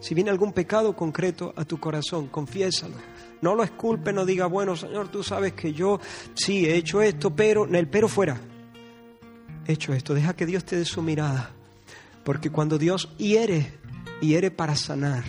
[0.00, 2.94] si viene algún pecado concreto a tu corazón, confiésalo.
[3.42, 6.00] No lo esculpe, no diga, bueno, Señor, tú sabes que yo
[6.34, 8.40] sí he hecho esto, pero, el pero fuera.
[9.66, 11.50] He hecho esto, deja que Dios te dé su mirada.
[12.24, 13.74] Porque cuando Dios hiere,
[14.22, 15.24] hiere para sanar.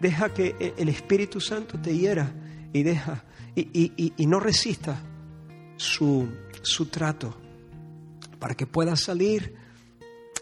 [0.00, 2.32] Deja que e, el Espíritu Santo te hiera
[2.72, 3.22] y deja
[3.54, 5.00] y, y, no resista
[5.76, 6.28] su,
[6.90, 7.36] trato
[8.38, 9.54] para que pueda salir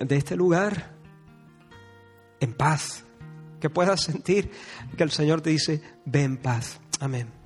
[0.01, 0.95] de este lugar
[2.41, 3.05] en paz,
[3.61, 4.51] que puedas sentir
[4.97, 6.81] que el Señor te dice, ve en paz.
[7.01, 7.45] Amén.